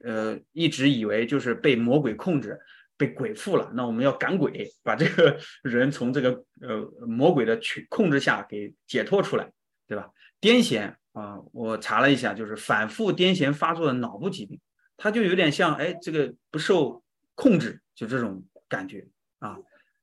[0.02, 2.58] 呃一直以为就是被魔鬼控制，
[2.96, 3.70] 被鬼附了。
[3.74, 9.52] 那我们要赶鬼，把这个人从这个呃魔鬼的去控制下给解脱出来，
[9.86, 10.10] 对吧？
[10.40, 14.58] 癫痫啊，我查了一下，就是反复癫痫发作的脑部疾病，
[14.96, 19.06] 它就有点像哎，这个不受控制，就这种感觉
[19.38, 19.58] 啊。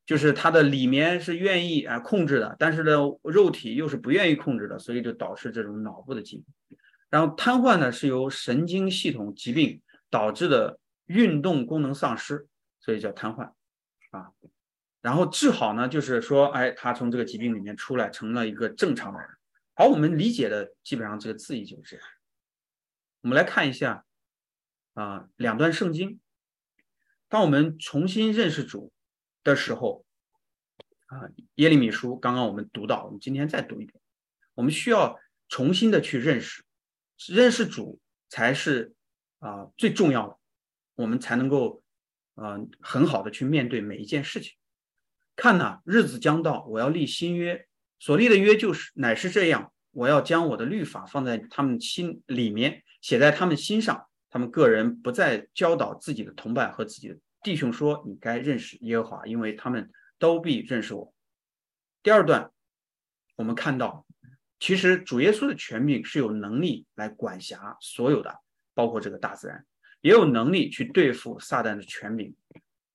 [0.05, 2.91] 就是它的里面是愿意啊控制的，但是呢，
[3.23, 6.45] 肉体又是不愿意控制的，所以就导致这种脑部的疾病。
[7.09, 12.45] 然后瘫痪呢是由神经系统疾病导致的运动功能丧失，
[12.79, 13.51] 所以叫瘫痪
[14.11, 14.31] 啊。
[15.01, 19.29] 然后治好呢，就是说，哎，他从这个疾病里面出来，成了一个正常的人。
[19.73, 22.05] 好，我们理解的基本上这个字义就是这样。
[23.21, 24.05] 我们来看一下
[24.93, 26.19] 啊，两段圣经。
[27.27, 28.91] 当我们重新认识主。
[29.45, 30.03] 的时候，
[31.05, 34.01] 啊，耶利米书刚刚我们读到，我们今天再读一遍。
[34.55, 36.63] 我们需要重新的去认识，
[37.31, 38.93] 认识主才是
[39.37, 40.37] 啊最重要的，
[40.95, 41.83] 我们才能够
[42.33, 44.53] 啊很好的去面对每一件事情。
[45.35, 47.67] 看呐，日子将到，我要立新约，
[47.99, 57.19] 所立的约就是乃是这样，我要将我的律法放在他们心里面，写在他们心上，他们个人不再教导自己的同伴和自己的。
[57.45, 61.13] 弟兄说：“你该认识耶和华，因为他们都必认识我。”
[62.01, 62.49] 第二段，
[63.35, 64.03] 我们看到，
[64.59, 68.35] 其实主耶稣的权柄是有能力来管辖所有的，
[68.73, 69.63] 包括这个大自然，
[70.01, 72.35] 也有能力去对付撒旦的权柄、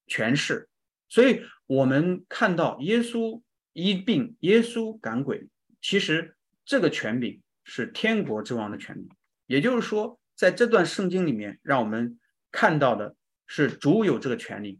[0.07, 0.67] 权势。
[1.07, 5.47] 所以，我们看到耶稣医病、耶稣赶鬼，
[5.81, 6.35] 其实
[6.65, 9.09] 这个权柄是天国之王的权柄。
[9.45, 12.19] 也就是说，在这段圣经里面，让我们
[12.51, 13.15] 看到的。
[13.53, 14.79] 是主有这个权利，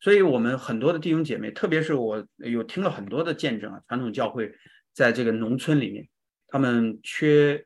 [0.00, 4.52] 所以我们很多的弟兄姐妹，特别是我有听了很多的见证啊，传统教会
[4.92, 6.08] 在这个农村里面，
[6.48, 7.64] 他们缺，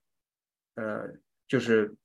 [0.75, 1.15] 呃，
[1.49, 1.97] 就是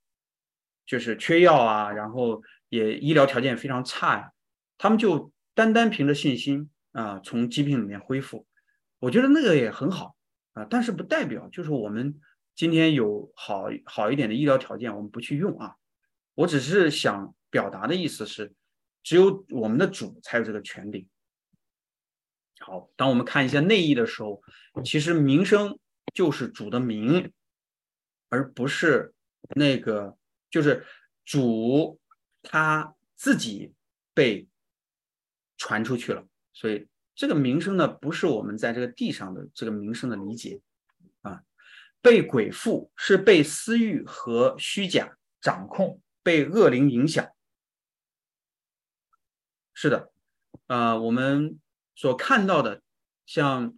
[0.86, 4.32] 就是缺药啊，然后也医疗条件非常差呀，
[4.78, 8.47] 他们就单单凭着信心啊，从疾病里面恢复，
[8.99, 10.15] 我觉得那个也很好
[10.54, 12.17] 啊，但是不代表就是我们
[12.56, 15.75] 今天有好好一点的医疗条件，我们不去用啊，
[16.36, 17.36] 我只是想。
[17.50, 18.54] 表达的意思是，
[19.04, 21.08] 只有我们的主才有这个权利。
[22.60, 24.42] 好，当我们看一下内意的时候，
[24.84, 25.80] 其实名声
[26.14, 27.32] 就是主的名，
[28.30, 29.14] 而不是
[29.56, 30.18] 那个
[30.52, 30.86] 就是
[31.26, 32.00] 主
[32.42, 33.74] 他自己
[34.14, 34.48] 被
[35.58, 40.62] 传出去了，所以这个名声呢，不是我们在这个地上的这个名声的理解
[41.22, 41.42] 啊。
[42.02, 47.30] 被鬼附是被私欲和虚假掌控，被恶灵影响。
[49.82, 50.12] 是的，
[50.68, 51.58] 呃，我们
[51.96, 52.82] 所看到的，
[53.26, 53.78] 像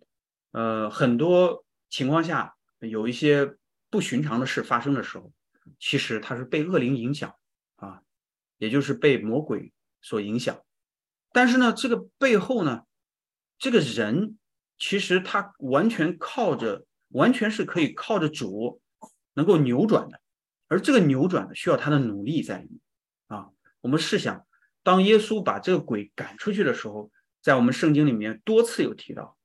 [0.49, 3.55] 呃很多情况下有一些
[3.91, 5.31] 不寻常的事发生的时候，
[5.77, 7.35] 其实它是被恶灵影响
[7.75, 8.01] 啊，
[8.57, 10.59] 也就是被魔鬼所影响。
[11.33, 12.81] 但是呢，这个背后呢，
[13.59, 14.39] 这个人
[14.79, 16.87] 其实他完全靠着。
[17.09, 18.81] 完全是可以靠着主
[19.33, 20.21] 能够扭转的，
[20.69, 22.79] 而这个扭转呢，需要他的努力在里面
[23.27, 23.49] 啊。
[23.81, 24.47] 我们试想，
[24.83, 29.37] 当耶稣把这个鬼赶出去的时候，在我们圣经里面多次有提到，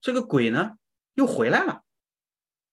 [0.00, 0.78] 这个鬼呢
[1.14, 1.84] 又回来了。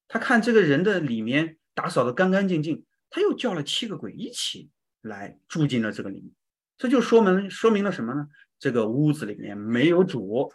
[0.08, 6.32] 他看这个人的里面打扫的干干净净，他又叫了七个鬼一起来住进了这个里面。
[6.76, 8.28] 这就说明说明了什么呢？
[8.58, 10.52] 这个屋子里面没有主，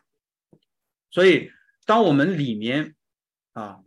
[1.10, 1.52] 所以。
[1.84, 2.96] 当我们里面
[3.54, 3.80] 啊，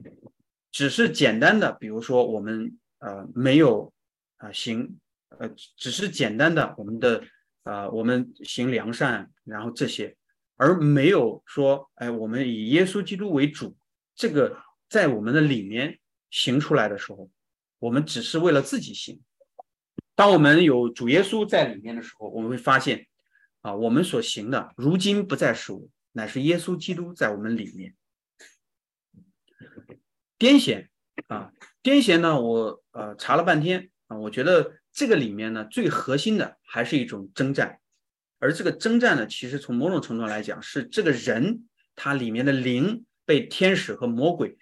[0.72, 3.94] 只是简单的，比如说我们呃没有
[4.36, 4.98] 啊行
[5.38, 7.24] 呃，只是简单的我们的
[7.64, 10.16] 呃我们行良善，然后这些，
[10.56, 13.76] 而没有说哎我们以耶稣基督为主，
[14.14, 15.98] 这个在我们的里面
[16.30, 17.30] 行出来的时候，
[17.78, 19.20] 我们只是为了自己行。
[20.14, 23.06] 当我们有主耶稣在里面的时候，我们会发现
[23.62, 25.88] 啊，我们所行的如今不再是我。
[26.16, 27.92] 乃是耶稣基督在我们里面。
[30.38, 30.86] 癫痫
[31.26, 31.50] 啊，
[31.82, 37.80] 癫痫呢，我呃查了半天啊，我觉得这个里面呢最核心的还是一种征战，
[38.38, 44.56] 而这个征战呢，其实从某种程度来讲，是这个人他里面的灵被天使和魔鬼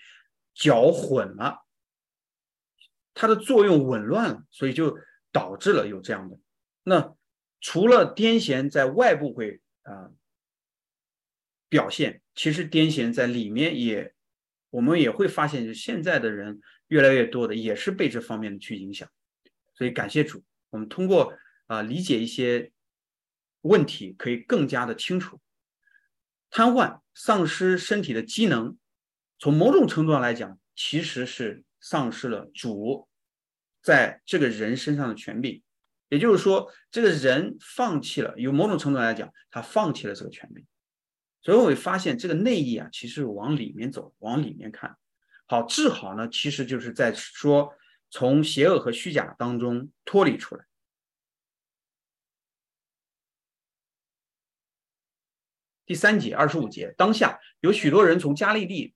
[0.55, 1.65] 搅混了，
[3.15, 4.99] 它的作用紊乱了，所以就
[5.31, 6.39] 导致了有这样的。
[6.83, 7.15] 那
[7.61, 10.11] 除了癫痫在外部会啊。
[11.69, 14.13] 表现其实癫痫在里面也，
[14.69, 19.09] 我们也会发现，就现在的人越来越多的也是被这方面的去影响，
[19.75, 21.35] 所以感谢主，我们通过
[21.67, 22.73] 啊理解一些
[23.63, 25.41] 问题，可以更加的清楚。
[26.51, 28.77] 瘫痪、丧失身体的机能，
[29.39, 33.09] 从某种程度上来讲，其实是丧失了主
[33.81, 35.63] 在这个人身上的权柄，
[36.09, 40.67] 也就是说，这个人放弃了，有某种程度来讲，他放弃了这个权柄。
[41.41, 44.97] 所以我会发现这个内意啊，其实往里面走，往里面看。
[45.47, 47.75] 好治好呢，其实就是在说
[48.13, 50.67] 从邪恶和虚假当中脱离出来。
[55.87, 58.95] 第三节二十五节，当下有许多人从加利利、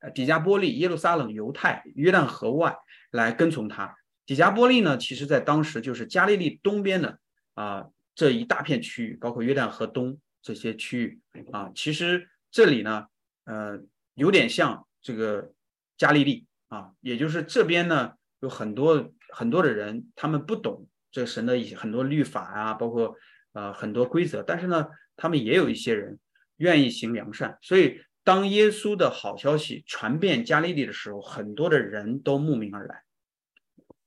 [0.00, 2.76] 呃底加波利、耶路撒冷、犹太、约旦河外
[3.10, 3.96] 来跟从他。
[4.26, 7.18] 底加波利呢，其实在当时就是加利利东边的
[7.54, 10.20] 啊这一大片区域，包括约旦河东。
[10.42, 13.06] 这些区域啊，其实这里呢，
[13.46, 13.80] 呃，
[14.14, 15.52] 有点像这个
[15.96, 18.12] 加利利啊，也就是这边呢
[18.46, 23.16] 有很多很多的人，他们不懂这神的一些很多律法啊，包括
[23.52, 26.18] 呃很多规则，但是呢，他们也有一些人
[26.58, 33.02] 愿意行良善，所以当耶稣的好消息传遍加利利的时候，很多的人都慕名而来。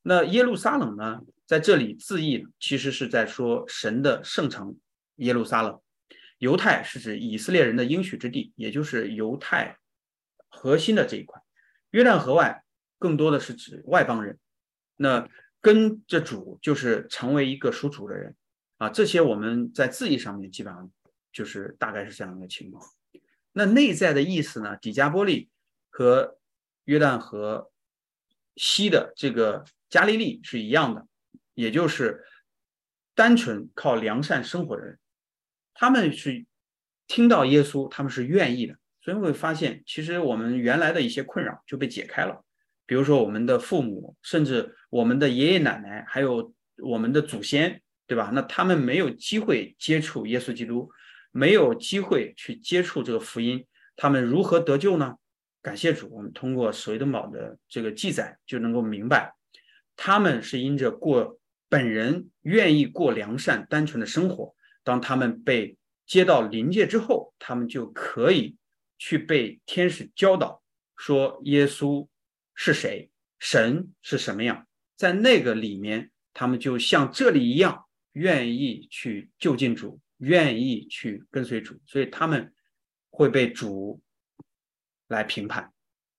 [0.02, 4.78] 那耶路撒冷呢，在这里字义其实是在说神的圣城
[5.18, 5.80] 耶路撒冷。
[6.38, 9.78] 犹太是指以色列人的应许之地，也就是犹太
[10.48, 11.42] 核心的这一块。
[11.92, 12.64] 约旦河外
[13.00, 14.38] 更多的是指外邦人。
[14.98, 15.28] 那
[15.62, 18.36] 跟着主就是成为一个属主的人
[18.78, 18.90] 啊。
[18.90, 20.92] 这些我们在字义上面基本上
[21.34, 22.86] 就是大概是这样一个情况。
[23.52, 24.78] 那内在的意思呢？
[24.78, 25.50] 底加波利
[25.90, 26.38] 和
[26.86, 27.72] 约旦河
[28.56, 31.08] 西的这个加利利是一样的，
[31.56, 32.24] 也就是
[33.16, 35.00] 单纯靠良善生活的人。
[35.74, 36.46] 他们是
[37.08, 42.46] 听到耶稣，他们是愿意的，所以会发现，其实我们原来的一些困扰就被解开了。
[42.90, 46.52] 比如说，我们的父母，甚至我们的爷爷奶奶，还有
[46.82, 48.32] 我们的祖先，对吧？
[48.34, 50.90] 那他们没有机会接触耶稣基督，
[51.32, 53.64] 没有机会去接触这个福音，
[53.96, 55.18] 他们如何得救呢？
[55.62, 59.36] 感谢主，我们通过水登堡的这个记载就能够明白，
[59.96, 61.40] 他们是因着过
[61.70, 64.56] 本人愿意过良善、单纯的生活。
[64.84, 68.58] 当他们被接到临界之后，他们就可以
[68.98, 70.64] 去被天使教导，
[70.98, 72.08] 说耶稣
[72.62, 74.68] 是谁，神是什么样。
[74.98, 82.54] 在那个里面，他们就像这里一样，愿意去就近主，愿意去跟随主，所以他们
[83.10, 84.02] 会被主
[85.08, 85.72] 来评判。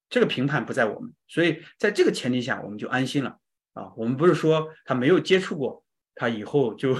[0.08, 3.38] 这个评判不在我们，所以在这个前提下，我们就安心了
[3.74, 3.92] 啊。
[3.98, 5.84] 我们不是说他没有接触过，
[6.14, 6.94] 他以后就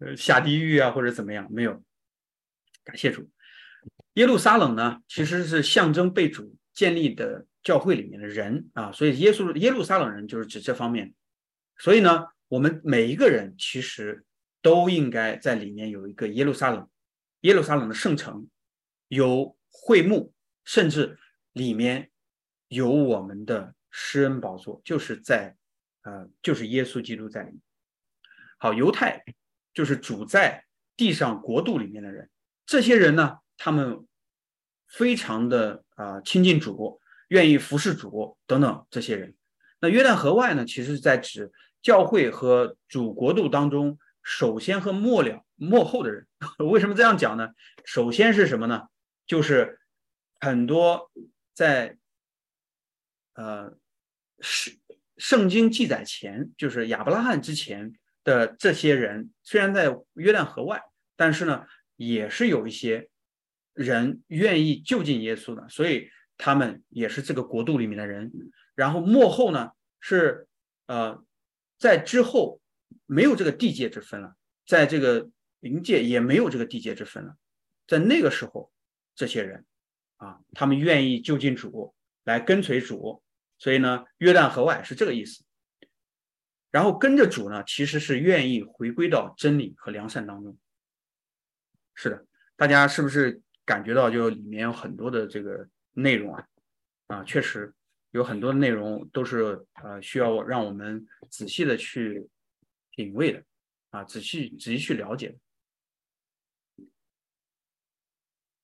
[0.00, 1.82] 呃下地狱啊或者怎么样，没有。
[2.84, 3.30] 感谢主。
[4.12, 11.14] 耶路撒冷呢，其实是象征被主建立的教会里面的人啊，所以耶稣耶路撒冷人就是指这方面。
[11.78, 14.24] 所以呢，我们每一个人其实
[14.60, 16.88] 都应该在里面有一个耶路撒冷，
[17.40, 18.48] 耶路撒冷的圣城，
[19.08, 20.32] 有会幕，
[20.64, 21.18] 甚至
[21.52, 22.10] 里面
[22.68, 25.56] 有我们的施恩宝座，就是在
[26.02, 27.60] 呃，就是耶稣基督在里面。
[28.58, 29.24] 好，犹太
[29.74, 30.64] 就是主在
[30.96, 32.30] 地上国度里面的人，
[32.66, 33.38] 这些人呢。
[33.58, 34.08] 他们
[34.88, 37.00] 非常的啊亲近主，
[37.32, 39.34] 愿意服侍主等等这些人。
[39.80, 46.26] 那约旦河外呢，其实是在指教会和主国度当中首先和末了末后的人。
[46.70, 47.48] 为什么这样讲呢？
[47.86, 48.82] 首先是什么呢？
[49.26, 49.80] 就是
[50.40, 51.10] 很多
[51.54, 51.96] 在
[53.34, 53.72] 呃
[54.40, 54.74] 圣
[55.16, 60.82] 圣经记载前，就是亚伯拉罕之前的这些人，虽然在约旦河外，
[61.16, 61.64] 但是呢，
[61.96, 63.08] 也是有一些。
[63.74, 68.32] 人愿意就近耶稣的，所以他们也是这个国度里面的人。
[68.74, 69.70] 然后幕后呢
[70.00, 70.46] 是
[70.86, 71.24] 呃，
[71.78, 72.60] 在之后
[73.06, 74.34] 没有这个地界之分了，
[74.66, 75.30] 在这个
[75.60, 77.36] 灵界也没有这个地界之分了。
[77.86, 78.72] 在那个时候，
[79.14, 79.64] 这些人
[80.16, 83.22] 啊，他们愿意就近主来跟随主，
[83.58, 85.44] 所以呢，约旦河外是这个意思。
[86.70, 90.56] 然后跟着主呢，其实是愿意回归到真理和良善当中。
[91.94, 92.26] 是的，
[92.56, 93.40] 大家是不是？
[93.64, 96.46] 感觉到就里面有很多的这个内容啊，
[97.06, 97.74] 啊，确实
[98.10, 102.28] 有很多内容都是呃需要让我们仔细的去
[102.90, 103.44] 品味的
[103.90, 105.36] 啊，仔细仔细去了解。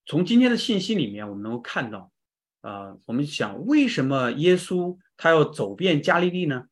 [0.07, 2.11] 从今天的信息里面，我们能够看到，
[2.62, 6.66] 啊，我们想为什么耶稣他要走遍加利利呢？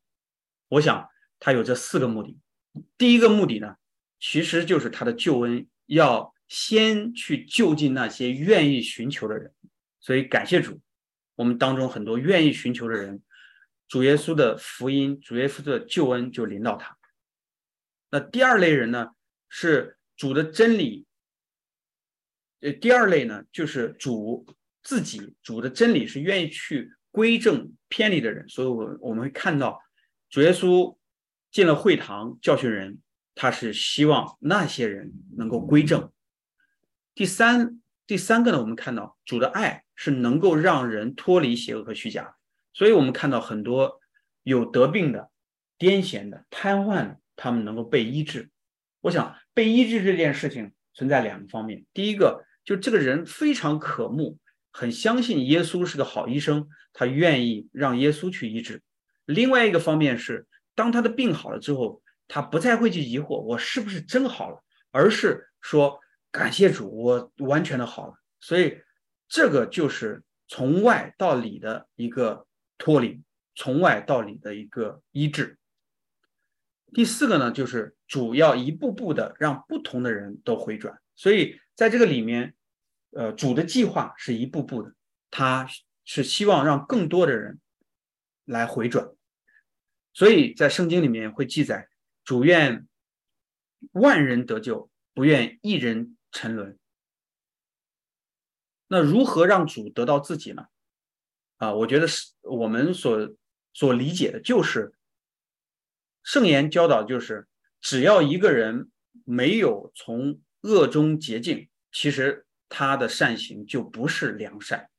[0.68, 2.38] 我想他有这四个目的。
[2.96, 3.76] 第一个目的呢，
[4.18, 6.34] 其实就是他的救恩要。
[6.48, 9.52] 先去就近那些愿意寻求的人，
[10.06, 10.80] 所以感谢主，
[11.34, 13.20] 我们当中很多愿意寻求的人，
[13.88, 16.96] 主耶稣的福音、主耶稣的救恩就临到他。
[18.10, 19.10] 那第二类人呢，
[19.48, 21.08] 是主的真理。
[22.60, 24.46] 呃，第二类呢，就是主
[24.80, 28.48] 自己，主的真理是愿意去归正偏离的人。
[28.48, 29.82] 所以，我我们会看到，
[30.30, 30.96] 主耶稣
[31.50, 33.00] 进了会堂教训人，
[33.34, 36.12] 他是希望那些人能够归正。
[37.12, 42.36] 第三，第三个呢，我们看到主的爱是能够让人脱离邪恶和虚假，
[42.72, 44.00] 所以我们看到很多
[44.44, 45.30] 有得病的、
[45.76, 48.50] 癫痫的、瘫痪的，他们能够被医治。
[49.00, 54.38] 我想被医治这件事情存在两个方面，第一个就这个人非常渴慕，
[54.70, 58.78] 很相信耶稣是个好医生，他愿意让耶稣去医治；
[59.24, 65.98] 另外一个方面是，当他的病好了之后，他不再会去疑惑我是不是真好了，而是说。
[66.32, 68.78] 感谢主，我完全的好了，所以
[69.28, 72.46] 这个就是从外到里的一个
[72.78, 73.22] 脱离，
[73.54, 75.58] 从外到里的一个医治。
[76.92, 82.54] 第四个呢，就是主要一步步的让不同的人都回转，所以在这个里面，
[83.10, 84.94] 呃，主的计划是一步步的，
[85.30, 85.68] 他
[86.04, 87.60] 是希望让更多的人
[88.44, 89.08] 来回转，
[90.12, 91.88] 所以在圣经里面会记载，
[92.24, 92.86] 主愿
[93.92, 96.12] 万人得救，不愿一人。
[96.32, 96.78] 沉沦，
[98.88, 100.66] 那如何让主得到自己呢？
[101.56, 103.34] 啊，我觉得是我们所
[103.72, 104.94] 所理解的，就是
[106.22, 107.48] 圣言教导，就是
[107.80, 108.90] 只要一个人
[109.24, 114.90] 没有从恶中洁净，其实他的善行就不是良善，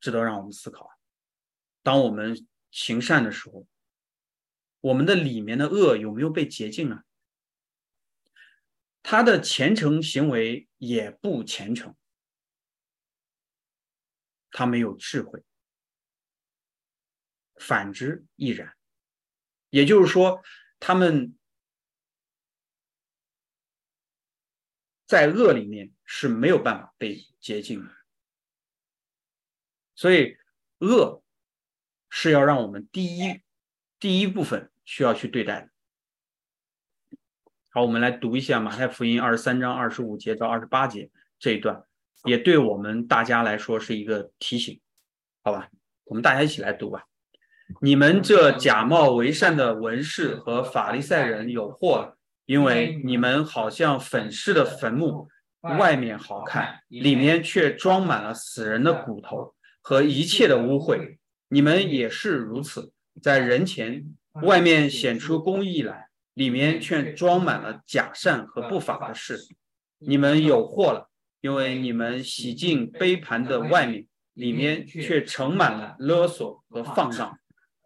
[0.00, 0.90] 值得让我们思考。
[1.82, 3.66] 当我们行善的时候，
[4.80, 7.02] 我们的里面的恶有没有被洁净呢？
[9.02, 11.96] 他的虔诚行为也不虔诚，
[14.50, 15.42] 他没有智慧，
[17.56, 18.76] 反之亦然。
[19.70, 20.42] 也就是说，
[20.78, 21.38] 他们
[25.06, 27.94] 在恶里面是没有办法被洁净的。
[29.94, 30.36] 所以，
[30.78, 31.22] 恶
[32.08, 33.42] 是要让我们第一
[33.98, 35.70] 第一部分需要去对待的。
[37.78, 41.08] 好，我们来读一下马太福音二十三章二十五节到二十八节
[41.38, 41.80] 这一段，
[42.24, 44.80] 也对我们大家来说是一个提醒，
[45.44, 45.68] 好吧？
[46.06, 47.04] 我们大家一起来读吧。
[47.80, 55.28] 你们这假冒为善的文士和法利赛人有祸了，因为你们好像粉饰的坟墓，
[55.60, 61.18] 外面好看，里面却装满了死人的骨头和一切的污秽。
[61.48, 64.04] 你们也是如此，在人前
[64.42, 66.07] 外面显出公义来，
[66.38, 69.36] 里面却装满了假善和不法的事。
[69.98, 71.10] 你们有祸了，
[71.40, 77.36] 因为你们洗净杯盘的外面，里面却盛满了勒索和放荡。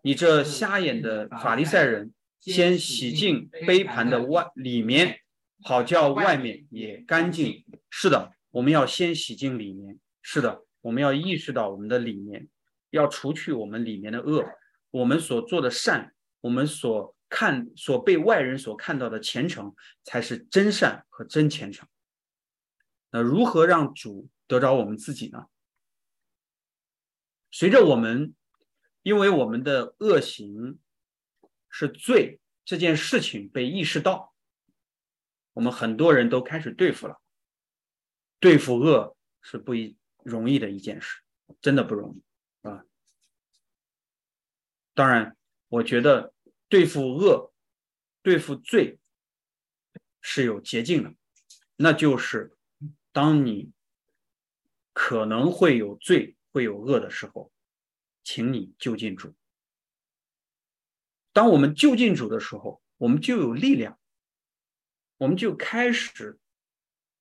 [0.02, 5.20] 你这瞎眼的法利赛人，先洗净杯盘的外里面，
[5.64, 7.64] 好叫外面也干净。
[7.88, 9.98] 是的，我们要先洗净里面。
[10.20, 12.46] 是的，我们要意识到我们的里面，
[12.90, 14.44] 要除去我们里面的恶，
[14.90, 19.74] 我们所做的善，我们所看所被外人所看到的虔诚，
[20.04, 21.88] 才是真善和真虔诚。
[23.10, 25.46] 那如何让主得着我们自己呢？
[27.50, 28.34] 随着我们，
[29.02, 30.78] 因为我们的恶行
[31.70, 34.34] 是罪这件事情被意识到，
[35.54, 37.18] 我们很多人都开始对付了。
[38.40, 41.22] 对付恶是不一容易的一件事，
[41.62, 42.84] 真的不容易啊。
[44.94, 45.36] 当然，
[45.68, 46.31] 我觉得
[46.72, 47.52] 对付恶、
[48.22, 48.98] 对付罪
[50.22, 51.14] 是有捷径的，
[51.76, 52.56] 那就是。
[53.12, 53.70] 当你
[54.94, 57.52] 可能会有罪、会有恶的时候，
[58.24, 59.34] 请你就近主。
[61.34, 64.00] 当我们就近主的时候，我们就有力量，
[65.18, 66.38] 我们就开始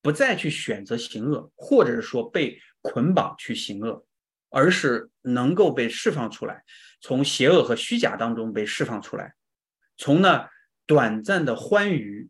[0.00, 4.06] 不再去选择行恶，或者是说被捆绑去行恶，
[4.48, 6.64] 而是能够被释放出来，
[7.02, 9.34] 从邪恶和虚假当中被释放出来，
[10.02, 10.50] 从那
[10.84, 12.28] 短暂的欢愉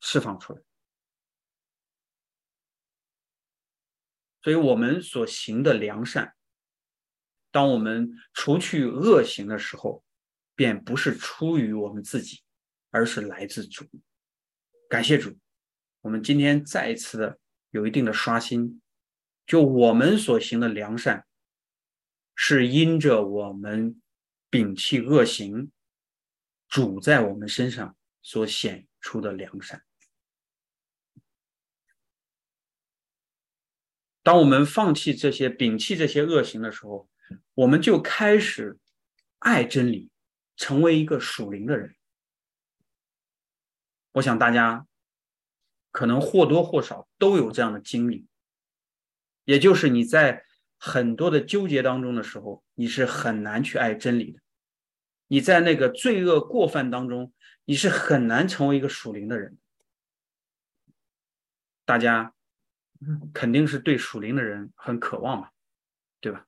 [0.00, 0.60] 释放出来。
[4.42, 6.34] 所以我们所行的良善，
[7.52, 10.02] 当我们除去恶行的时候，
[10.56, 12.42] 便不是出于我们自己，
[12.90, 13.88] 而是来自主。
[14.88, 15.38] 感谢主，
[16.00, 17.38] 我们今天再一次的
[17.70, 18.82] 有一定的刷新。
[19.46, 21.24] 就我们所行的良善，
[22.34, 24.02] 是因着我们
[24.50, 25.70] 摒弃恶行，
[26.68, 29.82] 主在我们身上所显出的良善。
[34.22, 37.08] 当我们放弃这些、摒弃这些恶行的时候，
[37.54, 38.78] 我们就开始
[39.38, 40.10] 爱真理，
[40.56, 41.94] 成为一个属灵的人。
[44.12, 44.86] 我想大家
[45.92, 48.26] 可能或多或少都有这样的经历，
[49.44, 50.44] 也就是你在
[50.76, 54.40] 很多的纠结当中的时候，你是很难去爱真理的；
[55.28, 57.32] 你在那个罪恶过犯当中，
[57.64, 59.58] 你是很难成为一个属灵的人。
[61.84, 62.32] 大家。
[63.34, 65.50] 肯定是对属灵的人很渴望嘛，
[66.18, 66.46] 对吧？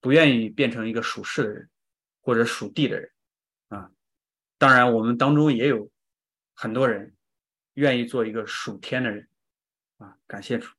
[0.00, 1.68] 不愿意变成一个属世的人，
[2.22, 3.10] 或者属地的人
[3.68, 3.92] 啊。
[4.56, 5.90] 当然，我们当中也有
[6.54, 7.14] 很多人
[7.74, 9.28] 愿意做一个属天的人
[9.98, 10.16] 啊。
[10.26, 10.70] 感谢主，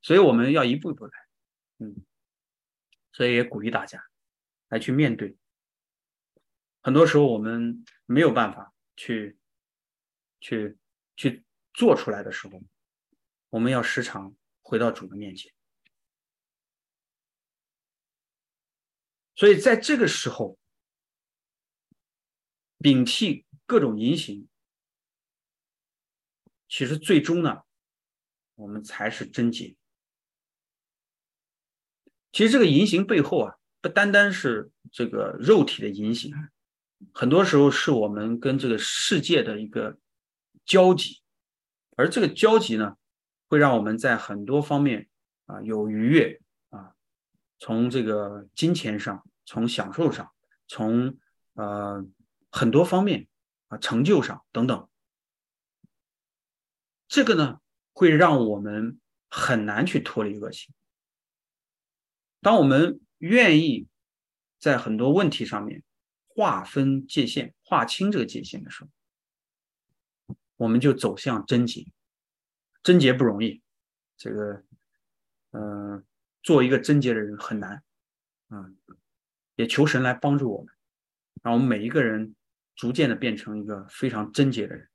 [0.00, 1.12] 所以我们要一步一步来，
[1.80, 1.94] 嗯。
[3.12, 4.02] 所以也鼓励大家
[4.70, 5.36] 来去面对。
[6.82, 9.38] 很多时候我们没有办法去
[10.40, 10.78] 去
[11.16, 12.62] 去做出来的时候。
[13.50, 15.50] 我们要时常回到主的面前，
[19.34, 20.58] 所以在这个时候，
[22.78, 24.46] 摒弃各种淫行，
[26.68, 27.62] 其实最终呢，
[28.54, 29.74] 我们才是贞洁。
[32.30, 36.30] 其实这个淫行背后啊，不单单是这个肉体的淫行，
[37.12, 39.98] 很多时候是我们跟这个世界的一个
[40.64, 41.22] 交集，
[41.96, 42.96] 而这个交集呢。
[43.50, 45.08] 会让我们在很多方面
[45.46, 46.38] 啊有愉悦
[46.68, 46.92] 啊，
[47.58, 50.30] 从这个金钱上，从享受上，
[50.66, 51.16] 从
[51.54, 52.04] 呃
[52.50, 53.26] 很多方面
[53.68, 54.86] 啊成就上等等，
[57.08, 57.58] 这个呢
[57.94, 60.74] 会让我们很难去脱离恶行。
[62.42, 63.88] 当我们愿意
[64.58, 65.82] 在很多问题上面
[66.38, 71.84] 划分界限、划清这个界限的时候，我们就走向贞洁。
[72.84, 73.60] 贞洁不容易，
[74.16, 74.64] 这个，
[75.50, 76.04] 嗯，
[76.44, 77.82] 做一个贞洁的人很难，
[78.50, 78.76] 嗯，
[79.56, 80.72] 也求神来帮助我们，
[81.42, 82.36] 让我们每一个人
[82.76, 84.88] 逐渐的变成一个非常贞洁的人。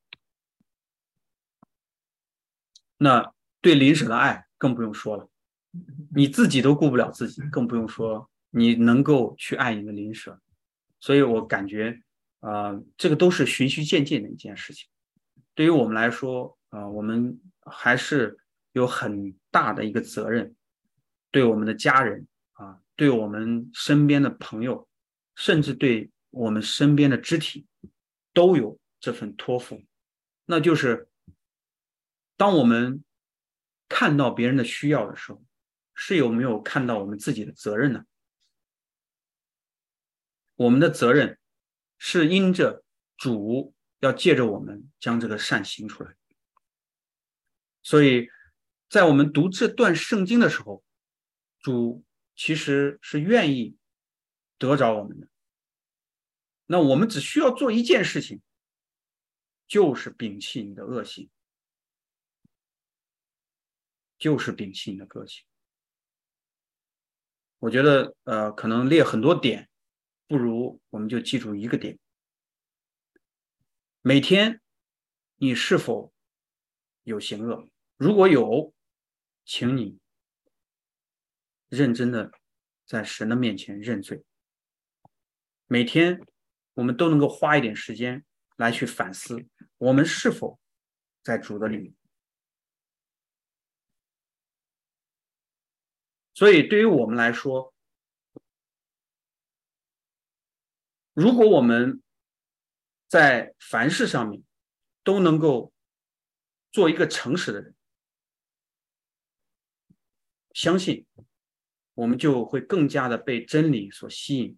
[2.95, 5.29] 那对邻舍的爱更不用说了，
[6.15, 10.39] 你自己都顾不了自己，更不用说你能够去爱你的邻舍。
[11.03, 12.01] 所以我感觉，
[12.39, 14.87] 啊，这个都是循序渐进的一件事情。
[15.53, 17.37] 对于我们来说，啊，我们。
[17.65, 18.37] 还是
[18.73, 20.53] 有很大的一个责任，
[21.31, 24.85] 对我们的家人啊，对我们身边的朋友，
[25.37, 27.65] 甚至对我们身边的肢体，
[28.33, 29.81] 都有这份托付。
[30.45, 31.07] 那就是，
[32.35, 33.01] 当我们
[33.87, 35.41] 看到别人的需要的时候，
[35.95, 38.03] 是有没有看到我们自己的责任呢？
[40.55, 41.39] 我们的责任
[41.97, 42.83] 是因着
[43.17, 46.15] 主要借着我们将这个善行出来。
[47.81, 48.29] 所以
[48.89, 50.83] 在我们读这段圣经的时候，
[51.59, 52.03] 主
[52.35, 53.77] 其实是愿意
[54.57, 55.27] 得着我们的。
[56.65, 58.41] 那我们只需要做一件事情，
[59.67, 61.29] 就是摒弃你的恶行，
[64.17, 65.45] 就是摒弃你的个性。
[67.59, 69.69] 我觉得，呃，可能列很多点，
[70.33, 71.99] 不如我们就记住一个点：
[74.01, 74.59] 每天
[75.35, 76.11] 你是否
[77.03, 77.69] 有行恶？
[77.97, 78.73] 如果有，
[79.45, 79.99] 请你
[81.69, 82.31] 认真的
[82.87, 84.23] 在神的面前认罪。
[85.67, 86.25] 每天。
[86.75, 88.25] 我们都能够花一点时间
[88.55, 90.59] 来去反思，我们是否
[91.21, 91.93] 在主的里面。
[96.33, 97.72] 所以，对于我们来说，
[101.13, 102.01] 如果我们
[103.07, 104.43] 在凡事上面
[105.03, 105.71] 都能够
[106.71, 107.75] 做一个诚实的人，
[110.53, 111.05] 相信
[111.93, 114.57] 我们就会更加的被真理所吸引。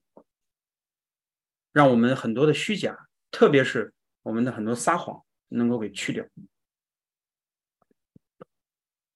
[1.74, 6.26] 让我们很多的虚假，特别是我们的很多撒谎，能够给去掉。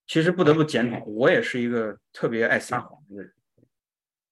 [0.05, 3.33] 其实不得不检讨，我也是一个特别爱撒谎的人。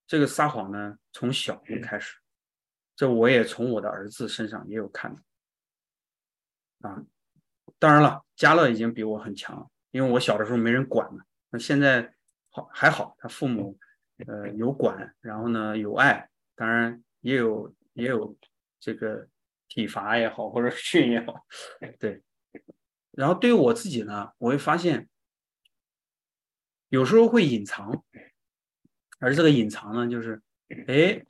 [0.05, 2.17] 这个撒谎呢，从小就开始，
[2.97, 6.89] 这我也从我的儿子身上也有看到。
[6.89, 7.01] 啊，
[7.79, 11.23] 当然了，家乐已经比我很强，因为我小的时候没人管嘛。
[11.49, 12.13] 那现在
[12.49, 13.79] 好还好，他父母
[14.27, 17.73] 呃有管，然后呢有爱，当然也有。
[17.97, 18.37] 也有
[18.79, 19.27] 这个
[19.67, 21.47] 体罚也好，或者训也好，
[21.97, 22.21] 对。
[23.09, 25.09] 然后对于我自己呢，我会发现
[26.89, 28.03] 有时候会隐藏，
[29.17, 30.39] 而这个隐藏呢，就是
[30.87, 31.25] 哎，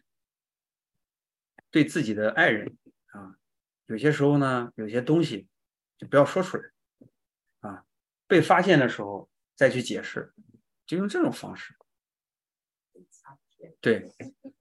[1.78, 2.75] 对自己的爱人
[3.11, 3.38] 啊，
[3.86, 5.47] 有些时候呢，有些东西
[5.95, 6.63] 就不要说出来
[7.59, 7.86] 啊，
[8.25, 10.34] 被发现的时候再去解释，
[10.88, 11.75] 就用这种方式。
[13.80, 14.11] 对，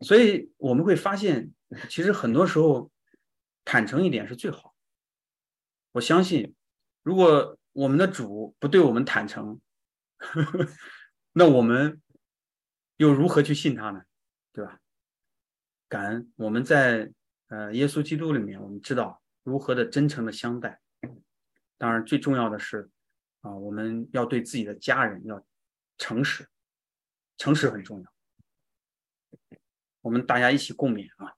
[0.01, 1.51] 所以我们会发现。
[1.89, 2.93] 其实很多时候，
[3.65, 4.77] 坦诚一点是最好。
[5.93, 6.55] 我相信，
[7.03, 9.59] 如果我们的主不对我们坦诚，
[10.19, 10.69] 呵 呵
[11.33, 12.01] 那我们
[12.99, 14.05] 又如何去信他呢？
[14.53, 14.79] 对吧？
[15.89, 17.13] 感恩我们在
[17.49, 20.81] 呃耶稣基督里面，我们知道如何的真诚的相待。
[21.79, 22.91] 当然，最重要的是
[23.43, 25.47] 啊，我们要对自己的家人要
[25.99, 26.49] 诚实，
[27.37, 28.13] 诚实很重要。
[30.01, 31.35] 我们大家一起共勉啊！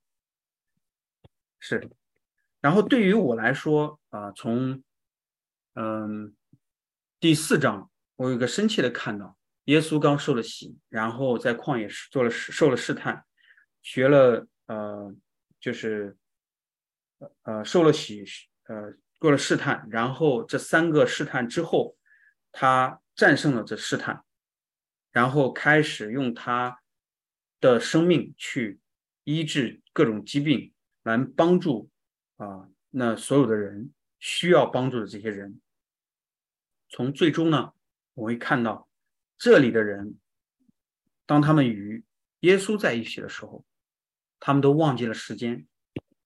[1.59, 1.91] 是，
[2.61, 4.83] 然后对于我来说啊，从
[5.75, 6.37] 嗯
[7.19, 13.25] 第四章，我有一个深切的看到，耶稣刚受了洗，然后在旷野做了受了试探，
[13.91, 15.15] 学了呃
[15.59, 16.15] 就是
[17.45, 18.23] 呃受了洗
[18.65, 21.97] 呃过了试探，然后这三个试探之后，
[22.53, 24.23] 他战胜了这试探，
[25.11, 26.83] 然后开始用他
[27.61, 28.79] 的生命去
[29.25, 30.75] 医治各种疾病。
[31.05, 31.89] 来帮助
[32.37, 35.59] 啊，那所有的人需要帮助的这些人，
[36.91, 37.73] 从最终呢，
[38.13, 38.91] 我会看到
[39.39, 40.19] 这里的人，
[41.25, 42.05] 当他们与
[42.41, 43.65] 耶稣在一起的时候，
[44.41, 45.67] 他们都忘记了时间，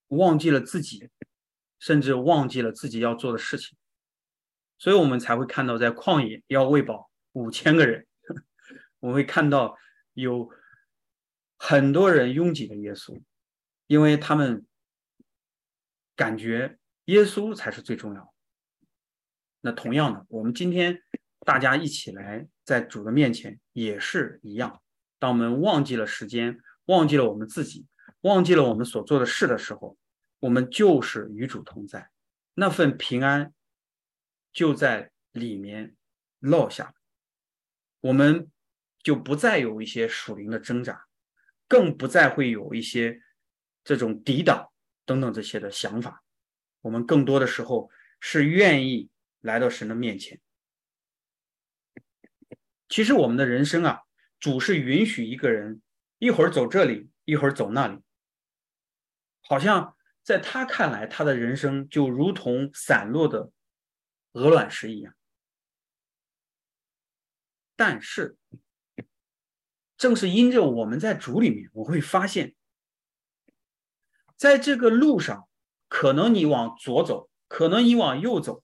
[0.07, 1.09] 忘记了自己，
[1.79, 3.77] 甚至忘记了自己要做的事情，
[4.77, 8.05] 所以我们才会看到在旷野要喂饱五千个人，
[8.99, 9.77] 我会看到
[10.13, 10.49] 有
[11.57, 13.21] 很多人拥挤的耶稣，
[13.87, 14.65] 因为他们。
[16.15, 18.29] 感觉耶稣才是最重要的。
[19.61, 21.01] 那同样的，我们今天
[21.39, 24.79] 大家一起来在主的面前也是一样。
[25.17, 27.87] 当我们忘记了时间，忘记了我们自己，
[28.23, 29.97] 忘记了我们所做的事的时候，
[30.39, 32.09] 我们就是与主同在，
[32.55, 33.53] 那份平安
[34.51, 35.95] 就在里面
[36.39, 36.93] 落下，
[38.01, 38.51] 我们
[39.01, 41.05] 就不再有一些属灵的挣扎，
[41.69, 43.21] 更不再会有一些
[43.83, 44.69] 这种抵挡。
[45.05, 46.23] 等等这些的想法，
[46.79, 49.09] 我们更多的时候是愿意
[49.41, 50.39] 来到神的面前。
[52.87, 53.99] 其实我们的人生啊，
[54.39, 55.81] 主是允许一个人
[56.19, 57.99] 一会儿走这里，一会儿走那里，
[59.43, 63.51] 好像在他看来，他的人生就如同散落的
[64.31, 65.13] 鹅卵石一样。
[67.75, 68.37] 但是，
[69.97, 72.55] 正是因着我们在主里面，我会发现。
[74.35, 75.47] 在这个路上，
[75.87, 78.61] 可能你往左走，可能你往右走，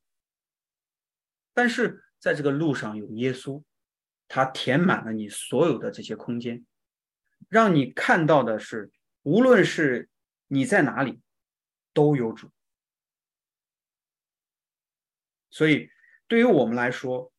[1.53, 3.63] 但是在这个路上有耶稣，
[4.27, 6.65] 他填满了你所有的这些空间，
[7.47, 8.91] 让你看到的是，
[9.23, 10.09] 无论是
[10.50, 11.22] 你在哪里
[11.93, 12.52] 都有主。
[15.50, 15.89] 所以，
[16.28, 17.32] 对于我们来说，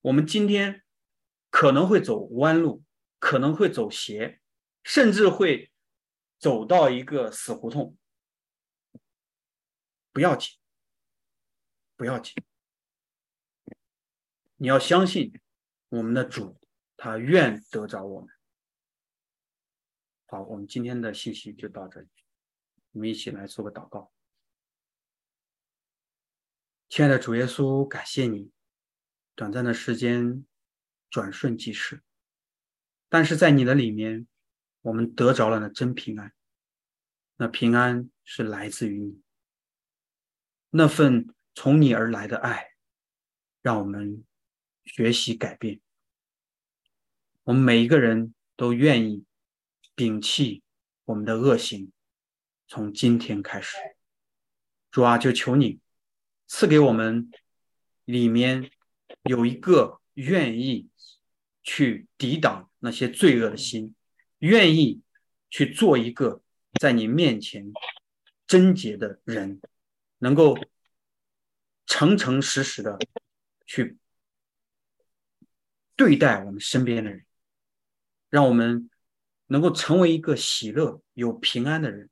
[0.00, 0.82] 我们今天
[1.50, 2.82] 可能会走弯路，
[3.18, 4.40] 可能会走斜，
[4.82, 5.72] 甚至会
[6.38, 7.96] 走到一个死胡同。
[10.10, 10.56] 不要紧，
[11.96, 12.34] 不要紧，
[14.56, 15.40] 你要相信
[15.88, 16.58] 我们的主，
[16.96, 18.34] 他愿得着我们。
[20.26, 22.08] 好，我们今天的信息就到这里，
[22.94, 24.12] 我们一起来做个祷告。
[26.88, 28.52] 亲爱的主耶稣，感谢你，
[29.34, 30.46] 短暂的时间
[31.10, 32.04] 转瞬即逝，
[33.08, 34.28] 但是在你的里面，
[34.82, 36.32] 我们得着了那真平安。
[37.36, 39.20] 那平安是来自于你，
[40.70, 42.74] 那份从你而来的爱，
[43.60, 44.24] 让我们
[44.84, 45.80] 学习改变。
[47.42, 49.24] 我们每一个人都愿意
[49.96, 50.62] 摒弃
[51.06, 51.92] 我们的恶行，
[52.74, 53.76] 从今天开始，
[54.90, 55.78] 主啊，就求你。
[56.48, 57.30] 赐给我们
[58.04, 58.68] 里面
[59.22, 60.88] 有一个愿意
[61.62, 63.94] 去抵挡那些罪恶的心，
[64.38, 65.00] 愿意
[65.50, 66.42] 去做一个
[66.80, 67.72] 在你面前
[68.44, 69.60] 贞洁的人，
[70.18, 70.58] 能够
[71.86, 72.98] 诚诚实实的
[73.66, 73.98] 去
[75.94, 77.24] 对待我们身边的人，
[78.30, 78.90] 让我们
[79.46, 82.10] 能够成为一个喜乐、有平安的人。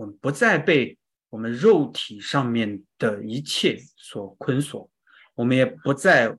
[0.00, 0.96] 我们不再被。
[1.28, 4.90] 我们肉体上面的一切所捆锁，
[5.34, 6.36] 我们也不再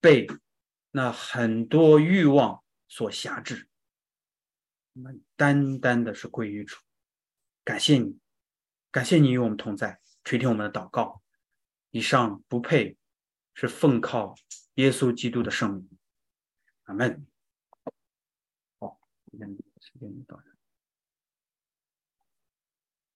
[0.00, 0.28] 被
[0.92, 3.68] 那很多欲望所辖制。
[4.92, 6.76] 我们单单的是归于主，
[7.64, 8.20] 感谢你，
[8.92, 11.20] 感谢你与我们同在，垂听我们的祷告。
[11.90, 12.96] 以上不配，
[13.54, 14.36] 是奉靠
[14.74, 15.88] 耶稣基督的圣名。
[16.84, 17.26] 阿门。
[18.78, 20.49] 好，今天时间到这。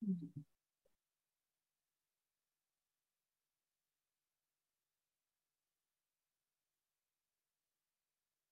[0.06, 0.43] 嗯。